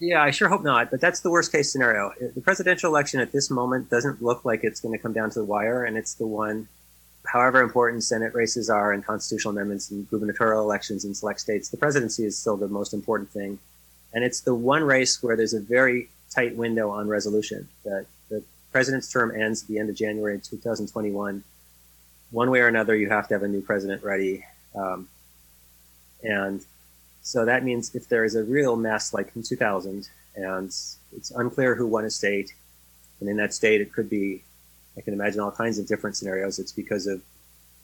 Yeah, 0.00 0.22
I 0.22 0.30
sure 0.30 0.48
hope 0.48 0.62
not, 0.62 0.90
but 0.90 1.00
that's 1.00 1.20
the 1.20 1.30
worst 1.30 1.50
case 1.50 1.72
scenario. 1.72 2.12
The 2.20 2.40
presidential 2.40 2.90
election 2.90 3.20
at 3.20 3.32
this 3.32 3.50
moment 3.50 3.90
doesn't 3.90 4.22
look 4.22 4.44
like 4.44 4.60
it's 4.62 4.80
going 4.80 4.96
to 4.96 5.02
come 5.02 5.12
down 5.12 5.30
to 5.30 5.40
the 5.40 5.44
wire, 5.44 5.84
and 5.84 5.96
it's 5.96 6.14
the 6.14 6.26
one, 6.26 6.68
however 7.26 7.60
important 7.60 8.04
Senate 8.04 8.32
races 8.32 8.70
are 8.70 8.92
and 8.92 9.04
constitutional 9.04 9.52
amendments 9.52 9.90
and 9.90 10.08
gubernatorial 10.08 10.62
elections 10.62 11.04
in 11.04 11.14
select 11.14 11.40
states, 11.40 11.68
the 11.68 11.76
presidency 11.76 12.24
is 12.24 12.38
still 12.38 12.56
the 12.56 12.68
most 12.68 12.94
important 12.94 13.28
thing. 13.30 13.58
And 14.12 14.24
it's 14.24 14.40
the 14.40 14.54
one 14.54 14.82
race 14.82 15.22
where 15.22 15.36
there's 15.36 15.54
a 15.54 15.60
very 15.60 16.08
tight 16.30 16.56
window 16.56 16.90
on 16.90 17.08
resolution. 17.08 17.68
That 17.84 18.06
the 18.30 18.42
president's 18.72 19.10
term 19.10 19.34
ends 19.34 19.62
at 19.62 19.68
the 19.68 19.78
end 19.78 19.90
of 19.90 19.96
January 19.96 20.40
2021. 20.40 21.44
One 22.30 22.50
way 22.50 22.60
or 22.60 22.68
another, 22.68 22.96
you 22.96 23.08
have 23.08 23.28
to 23.28 23.34
have 23.34 23.42
a 23.42 23.48
new 23.48 23.60
president 23.60 24.02
ready. 24.02 24.44
Um, 24.74 25.08
and 26.22 26.64
so 27.22 27.44
that 27.44 27.64
means 27.64 27.94
if 27.94 28.08
there 28.08 28.24
is 28.24 28.34
a 28.34 28.44
real 28.44 28.76
mess 28.76 29.12
like 29.12 29.34
in 29.36 29.42
2000 29.42 30.08
and 30.36 30.66
it's 30.66 31.30
unclear 31.34 31.74
who 31.74 31.86
won 31.86 32.04
a 32.04 32.10
state, 32.10 32.54
and 33.20 33.28
in 33.28 33.36
that 33.36 33.52
state 33.52 33.80
it 33.80 33.92
could 33.92 34.08
be, 34.08 34.42
I 34.96 35.00
can 35.00 35.14
imagine 35.14 35.40
all 35.40 35.50
kinds 35.50 35.78
of 35.78 35.86
different 35.86 36.16
scenarios. 36.16 36.58
It's 36.58 36.72
because 36.72 37.06
of 37.06 37.20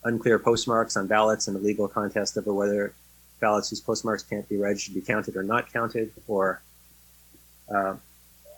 unclear 0.04 0.38
postmarks 0.38 0.96
on 0.96 1.06
ballots 1.06 1.48
and 1.48 1.56
a 1.56 1.60
legal 1.60 1.88
contest 1.88 2.36
over 2.36 2.52
whether 2.52 2.94
ballots 3.44 3.68
whose 3.68 3.80
postmarks 3.80 4.22
can't 4.22 4.48
be 4.48 4.56
read 4.56 4.80
should 4.80 4.94
be 4.94 5.02
counted 5.12 5.36
or 5.36 5.42
not 5.42 5.70
counted, 5.70 6.10
or 6.26 6.62
uh, 7.74 7.94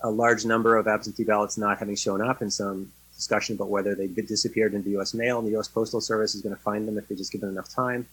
a 0.03 0.11
large 0.11 0.45
number 0.45 0.77
of 0.77 0.87
absentee 0.87 1.25
ballots 1.25 1.59
not 1.59 1.79
having 1.79 1.97
shown 1.97 2.21
up 2.21 2.41
in 2.41 2.51
some 2.51 2.93
discussion 3.17 3.57
about 3.57 3.69
whether 3.69 3.95
they 3.97 4.07
disappeared 4.07 4.75
into 4.75 4.91
U.S. 4.91 5.13
mail 5.13 5.39
and 5.39 5.47
the 5.49 5.53
U.S. 5.53 5.67
Postal 5.67 6.01
Service 6.01 6.35
is 6.37 6.43
going 6.43 6.55
to 6.55 6.63
find 6.63 6.87
them 6.87 6.99
if 6.99 7.09
they 7.09 7.17
just 7.17 7.33
give 7.33 7.41
them 7.41 7.51
enough 7.51 7.69
time. 7.69 8.07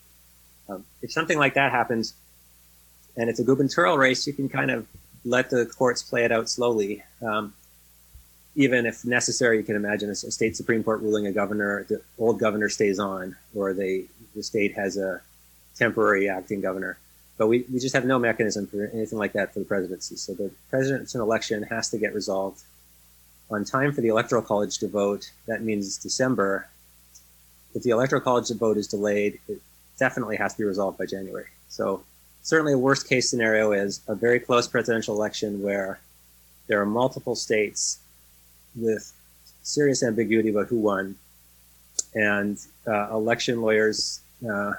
Um, 0.68 0.84
if 1.02 1.12
something 1.12 1.38
like 1.38 1.54
that 1.54 1.72
happens, 1.72 2.14
and 3.18 3.30
it's 3.30 3.40
a 3.40 3.44
gubernatorial 3.44 3.98
race, 3.98 4.26
you 4.26 4.34
can 4.34 4.50
kind 4.50 4.72
of 4.72 4.88
let 5.26 5.52
the 5.52 5.66
courts 5.66 6.02
play 6.02 6.24
it 6.24 6.32
out 6.32 6.50
slowly. 6.50 7.04
Um, 7.22 7.54
even 8.56 8.86
if 8.86 9.06
necessary, 9.06 9.58
you 9.58 9.64
can 9.64 9.76
imagine 9.76 10.10
a, 10.10 10.16
state 10.16 10.56
supreme 10.56 10.84
court 10.84 11.02
ruling 11.02 11.28
a 11.28 11.32
governor, 11.32 11.86
the 11.90 12.02
old 12.18 12.40
governor 12.40 12.70
stays 12.70 12.98
on, 13.00 13.36
or 13.54 13.74
they 13.74 14.06
the 14.36 14.44
state 14.44 14.74
has 14.74 14.98
a 14.98 15.22
temporary 15.78 16.30
acting 16.30 16.62
governor. 16.62 16.98
But 17.38 17.48
we, 17.48 17.66
we 17.72 17.80
just 17.80 17.96
have 17.96 18.06
no 18.06 18.20
mechanism 18.20 18.68
for 18.68 18.90
anything 18.94 19.18
like 19.18 19.34
that 19.34 19.54
for 19.54 19.60
the 19.60 19.66
presidency. 19.66 20.16
So 20.16 20.34
the 20.34 20.52
president's 20.70 21.16
election 21.16 21.64
has 21.64 21.90
to 21.90 21.98
get 21.98 22.14
resolved 22.14 22.62
on 23.50 23.66
time 23.66 23.92
for 23.92 24.02
the 24.02 24.10
electoral 24.10 24.42
college 24.42 24.78
to 24.80 24.88
vote. 24.88 25.32
That 25.48 25.64
means 25.64 25.98
December. 25.98 26.68
If 27.74 27.84
the 27.84 27.90
electoral 27.90 28.22
college 28.22 28.50
vote 28.52 28.78
is 28.78 28.88
delayed, 28.88 29.40
it 29.48 29.60
definitely 29.98 30.38
has 30.38 30.54
to 30.54 30.60
be 30.60 30.64
resolved 30.66 30.98
by 30.98 31.06
January. 31.06 31.48
So 31.70 32.04
certainly 32.44 32.74
a 32.74 32.78
worst 32.78 33.10
case 33.10 33.30
scenario 33.30 33.72
is 33.72 34.02
a 34.08 34.16
very 34.16 34.40
close 34.40 34.68
presidential 34.68 35.16
election 35.16 35.62
where 35.62 36.00
there 36.68 36.80
are 36.82 36.86
multiple 36.86 37.36
states 37.36 38.00
with 38.76 39.12
serious 39.64 40.04
ambiguity 40.04 40.50
about 40.50 40.68
who 40.68 40.78
won 40.78 41.16
and 42.14 42.60
uh, 42.88 43.10
election 43.12 43.62
lawyers 43.62 44.20
uh, 44.48 44.74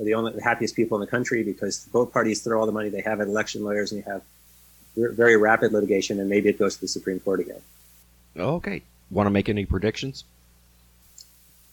are 0.00 0.04
the 0.04 0.14
only 0.14 0.32
the 0.32 0.42
happiest 0.42 0.74
people 0.74 0.96
in 0.96 1.00
the 1.00 1.10
country 1.10 1.42
because 1.42 1.86
both 1.92 2.12
parties 2.12 2.42
throw 2.42 2.58
all 2.58 2.66
the 2.66 2.72
money 2.72 2.88
they 2.88 3.02
have 3.02 3.20
at 3.20 3.28
election 3.28 3.62
lawyers, 3.62 3.92
and 3.92 4.04
you 4.04 4.10
have 4.10 4.22
very 4.96 5.36
rapid 5.36 5.72
litigation, 5.72 6.18
and 6.18 6.28
maybe 6.28 6.48
it 6.48 6.58
goes 6.58 6.76
to 6.76 6.80
the 6.80 6.88
Supreme 6.88 7.20
Court 7.20 7.40
again. 7.40 7.60
Okay, 8.36 8.82
want 9.10 9.26
to 9.26 9.30
make 9.30 9.48
any 9.48 9.66
predictions? 9.66 10.24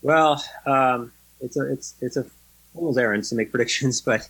Well, 0.01 0.43
um, 0.65 1.11
it's 1.41 1.57
a 1.57 1.71
it's 1.71 1.95
it's 2.01 2.17
a 2.17 2.25
fool's 2.73 2.97
errand 2.97 3.23
to 3.25 3.35
make 3.35 3.51
predictions, 3.53 4.01
but 4.01 4.27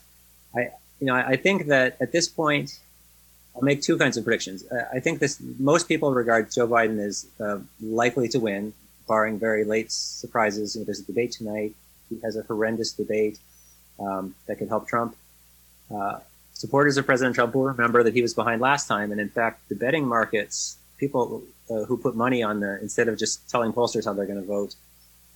I 0.55 0.69
you 0.99 1.07
know 1.07 1.15
I, 1.15 1.29
I 1.29 1.35
think 1.35 1.67
that 1.67 1.97
at 1.99 2.11
this 2.11 2.27
point. 2.27 2.79
I'll 3.55 3.63
make 3.63 3.81
two 3.81 3.97
kinds 3.97 4.17
of 4.17 4.23
predictions. 4.23 4.63
I 4.93 4.99
think 4.99 5.17
this 5.17 5.41
most 5.57 5.87
people 5.87 6.13
regard 6.13 6.51
Joe 6.51 6.67
Biden 6.67 6.99
as 6.99 7.25
uh, 7.39 7.57
likely 7.81 8.27
to 8.27 8.39
win, 8.39 8.71
barring 9.07 9.39
very 9.39 9.63
late 9.63 9.91
surprises. 9.91 10.75
You 10.75 10.81
know, 10.81 10.85
there's 10.85 10.99
a 10.99 11.05
debate 11.05 11.31
tonight. 11.31 11.73
He 12.07 12.19
has 12.23 12.35
a 12.35 12.43
horrendous 12.43 12.91
debate 12.91 13.39
um, 13.99 14.35
that 14.47 14.57
could 14.57 14.69
help 14.69 14.87
Trump. 14.87 15.15
Uh, 15.93 16.19
supporters 16.53 16.97
of 16.97 17.05
President 17.05 17.35
Trump 17.35 17.55
will 17.55 17.63
remember 17.63 18.03
that 18.03 18.13
he 18.13 18.21
was 18.21 18.33
behind 18.33 18.61
last 18.61 18.87
time. 18.87 19.11
And 19.11 19.21
in 19.21 19.29
fact, 19.29 19.69
the 19.69 19.75
betting 19.75 20.07
markets, 20.07 20.77
people 20.97 21.43
uh, 21.69 21.83
who 21.85 21.97
put 21.97 22.15
money 22.15 22.43
on 22.43 22.59
the, 22.59 22.79
instead 22.81 23.07
of 23.07 23.17
just 23.17 23.49
telling 23.49 23.73
pollsters 23.73 24.05
how 24.05 24.13
they're 24.13 24.25
going 24.25 24.41
to 24.41 24.45
vote, 24.45 24.75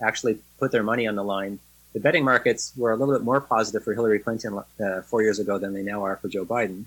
actually 0.01 0.39
put 0.59 0.71
their 0.71 0.83
money 0.83 1.07
on 1.07 1.15
the 1.15 1.23
line. 1.23 1.59
The 1.93 1.99
betting 1.99 2.23
markets 2.23 2.71
were 2.77 2.91
a 2.91 2.95
little 2.95 3.13
bit 3.13 3.23
more 3.23 3.41
positive 3.41 3.83
for 3.83 3.93
Hillary 3.93 4.19
Clinton 4.19 4.59
uh, 4.83 5.01
four 5.01 5.21
years 5.21 5.39
ago 5.39 5.57
than 5.57 5.73
they 5.73 5.83
now 5.83 6.03
are 6.05 6.15
for 6.15 6.29
Joe 6.29 6.45
Biden. 6.45 6.85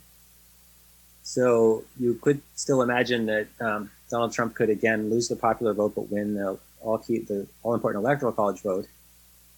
So 1.23 1.85
you 1.99 2.15
could 2.15 2.43
still 2.55 2.83
imagine 2.83 3.27
that 3.27 3.47
um, 3.61 3.91
Donald 4.11 4.33
Trump 4.33 4.55
could 4.55 4.71
again 4.71 5.11
lose 5.11 5.29
the 5.29 5.37
popular 5.37 5.73
vote 5.73 5.95
but 5.95 6.11
win 6.11 6.35
the 6.35 6.59
all 6.81 6.99
key, 6.99 7.19
the 7.21 7.47
all 7.63 7.75
important 7.75 8.05
electoral 8.05 8.33
college 8.33 8.61
vote. 8.61 8.87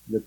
The 0.09 0.23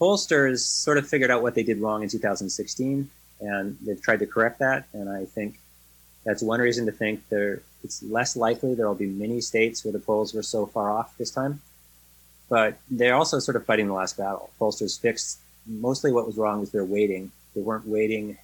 pollsters 0.00 0.60
sort 0.60 0.98
of 0.98 1.08
figured 1.08 1.30
out 1.30 1.42
what 1.42 1.54
they 1.54 1.62
did 1.62 1.78
wrong 1.78 2.02
in 2.02 2.08
2016 2.08 3.10
and 3.40 3.78
they've 3.80 4.00
tried 4.00 4.20
to 4.20 4.26
correct 4.26 4.58
that. 4.60 4.86
And 4.92 5.08
I 5.08 5.24
think 5.24 5.58
that's 6.24 6.42
one 6.42 6.60
reason 6.60 6.86
to 6.86 6.92
think 6.92 7.28
there 7.28 7.62
it's 7.82 8.02
less 8.02 8.34
likely 8.34 8.74
there 8.74 8.88
will 8.88 8.94
be 8.94 9.06
many 9.06 9.40
states 9.40 9.84
where 9.84 9.92
the 9.92 9.98
polls 9.98 10.32
were 10.32 10.42
so 10.42 10.64
far 10.64 10.90
off 10.90 11.16
this 11.18 11.30
time. 11.30 11.60
But 12.48 12.78
they're 12.90 13.14
also 13.14 13.38
sort 13.38 13.56
of 13.56 13.66
fighting 13.66 13.88
the 13.88 13.92
last 13.92 14.16
battle. 14.16 14.50
Pollsters 14.60 14.98
fixed 14.98 15.38
mostly 15.66 16.12
what 16.12 16.26
was 16.26 16.36
wrong 16.36 16.60
was 16.60 16.70
their 16.70 16.84
weighting. 16.84 17.30
They 17.54 17.60
weren't 17.60 17.86
weighting 17.86 18.38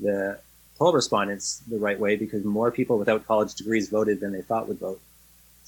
the 0.00 0.38
poll 0.78 0.92
respondents 0.92 1.62
the 1.68 1.78
right 1.78 1.98
way 1.98 2.16
because 2.16 2.44
more 2.44 2.70
people 2.70 2.98
without 2.98 3.26
college 3.26 3.54
degrees 3.54 3.88
voted 3.88 4.20
than 4.20 4.32
they 4.32 4.42
thought 4.42 4.68
would 4.68 4.78
vote. 4.78 5.00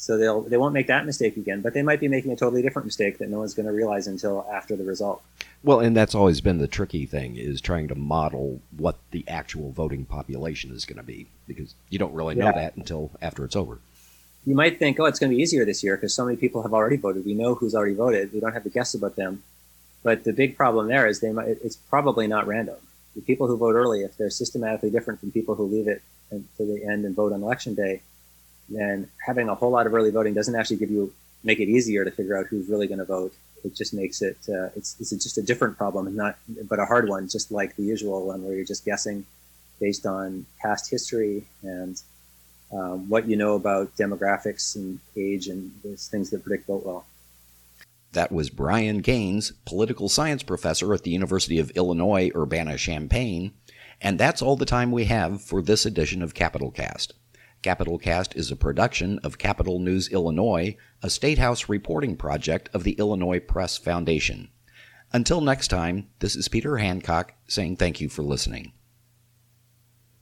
So 0.01 0.17
they'll 0.17 0.41
they 0.41 0.57
won't 0.57 0.73
make 0.73 0.87
that 0.87 1.05
mistake 1.05 1.37
again, 1.37 1.61
but 1.61 1.75
they 1.75 1.83
might 1.83 2.01
be 2.01 2.09
making 2.09 2.33
a 2.33 2.37
totally 2.37 2.63
different 2.63 2.87
mistake 2.87 3.19
that 3.19 3.29
no 3.29 3.41
one's 3.41 3.53
going 3.53 3.67
to 3.67 3.73
realize 3.73 4.07
until 4.07 4.47
after 4.51 4.75
the 4.75 4.83
result. 4.83 5.23
Well, 5.63 5.81
and 5.81 5.95
that's 5.95 6.15
always 6.15 6.41
been 6.41 6.57
the 6.57 6.67
tricky 6.67 7.05
thing 7.05 7.37
is 7.37 7.61
trying 7.61 7.87
to 7.89 7.95
model 7.95 8.63
what 8.75 8.97
the 9.11 9.29
actual 9.29 9.73
voting 9.73 10.07
population 10.07 10.71
is 10.71 10.87
going 10.87 10.97
to 10.97 11.03
be 11.03 11.27
because 11.47 11.75
you 11.91 11.99
don't 11.99 12.15
really 12.15 12.35
know 12.35 12.47
yeah. 12.47 12.53
that 12.53 12.77
until 12.77 13.11
after 13.21 13.45
it's 13.45 13.55
over. 13.55 13.79
You 14.47 14.55
might 14.55 14.79
think, 14.79 14.99
oh, 14.99 15.05
it's 15.05 15.19
going 15.19 15.33
to 15.33 15.37
be 15.37 15.43
easier 15.43 15.67
this 15.67 15.85
year 15.85 15.97
because 15.97 16.15
so 16.15 16.25
many 16.25 16.39
people 16.39 16.63
have 16.63 16.73
already 16.73 16.97
voted. 16.97 17.27
We 17.27 17.35
know 17.35 17.55
who's 17.55 17.75
already 17.75 17.95
voted. 17.95 18.33
We 18.33 18.41
don't 18.41 18.55
have 18.55 18.65
to 18.65 18.71
guess 18.71 18.95
about 18.95 19.17
them. 19.17 19.43
But 20.03 20.25
the 20.25 20.33
big 20.33 20.57
problem 20.57 20.89
there 20.89 21.07
is 21.09 21.21
they 21.21 21.31
might, 21.31 21.59
it's 21.63 21.77
probably 21.77 22.27
not 22.27 22.47
random. 22.47 22.77
The 23.15 23.21
people 23.21 23.49
who 23.49 23.59
vote 23.59 23.75
early, 23.75 24.01
if 24.01 24.17
they're 24.17 24.31
systematically 24.31 24.89
different 24.89 25.21
from 25.21 25.31
people 25.31 25.57
who 25.57 25.65
leave 25.65 25.89
it 25.89 26.01
to 26.31 26.43
the 26.57 26.87
end 26.91 27.05
and 27.05 27.15
vote 27.15 27.35
on 27.35 27.43
election 27.43 27.75
day, 27.75 28.01
then 28.71 29.09
having 29.25 29.49
a 29.49 29.55
whole 29.55 29.71
lot 29.71 29.87
of 29.87 29.95
early 29.95 30.11
voting 30.11 30.35
doesn't 30.35 30.55
actually 30.55 30.77
give 30.77 30.91
you 30.91 31.13
make 31.43 31.59
it 31.59 31.69
easier 31.69 32.05
to 32.05 32.11
figure 32.11 32.37
out 32.37 32.47
who's 32.47 32.69
really 32.69 32.87
going 32.87 32.99
to 32.99 33.05
vote. 33.05 33.35
It 33.65 33.75
just 33.75 33.93
makes 33.93 34.23
it 34.23 34.39
uh, 34.49 34.69
it's, 34.77 34.97
it's 35.01 35.11
just 35.11 35.39
a 35.39 35.43
different 35.43 35.77
problem 35.77 36.07
and 36.07 36.17
not 36.17 36.39
but 36.69 36.79
a 36.79 36.87
hard 36.87 37.09
one, 37.09 37.29
just 37.29 37.51
like 37.51 37.77
the 37.77 37.83
usual 37.83 38.27
one 38.27 38.45
where 38.45 38.55
you're 38.55 38.65
just 38.65 38.85
guessing 38.85 39.27
based 39.81 40.07
on 40.07 40.47
past 40.61 40.91
history 40.91 41.45
and 41.63 42.01
um, 42.73 43.09
what 43.09 43.29
you 43.29 43.37
know 43.37 43.55
about 43.55 43.97
demographics 43.97 44.77
and 44.77 45.01
age 45.17 45.49
and 45.49 45.73
those 45.83 46.07
things 46.09 46.31
that 46.31 46.45
predict 46.45 46.67
vote 46.67 46.85
well. 46.85 47.05
That 48.13 48.33
was 48.33 48.51
Brian 48.51 48.99
Gaines, 48.99 49.53
political 49.65 50.09
science 50.09 50.43
professor 50.43 50.93
at 50.93 51.03
the 51.03 51.11
University 51.11 51.59
of 51.59 51.71
Illinois 51.73 52.31
Urbana 52.35 52.77
Champaign, 52.77 53.53
and 54.01 54.19
that's 54.19 54.43
all 54.43 54.57
the 54.57 54.65
time 54.65 54.91
we 54.91 55.05
have 55.05 55.43
for 55.43 55.63
this 55.63 55.87
edition 55.87 56.23
of 56.23 56.35
Capitol 56.35 56.71
Cast. 56.71 57.15
Capitol 57.63 57.99
Cast 57.99 58.35
is 58.37 58.51
a 58.51 58.57
production 58.57 59.19
of 59.19 59.37
Capitol 59.37 59.81
News 59.81 60.09
Illinois, 60.09 60.77
a 61.03 61.11
State 61.11 61.37
House 61.37 61.69
reporting 61.69 62.17
project 62.17 62.71
of 62.73 62.85
the 62.85 62.93
Illinois 62.93 63.39
Press 63.39 63.77
Foundation. 63.77 64.49
Until 65.13 65.43
next 65.43 65.69
time, 65.69 66.09
this 66.21 66.37
is 66.37 66.49
Peter 66.49 66.79
Hancock 66.79 67.35
saying 67.47 67.77
thank 67.77 68.01
you 68.01 68.09
for 68.09 68.23
listening. 68.23 68.73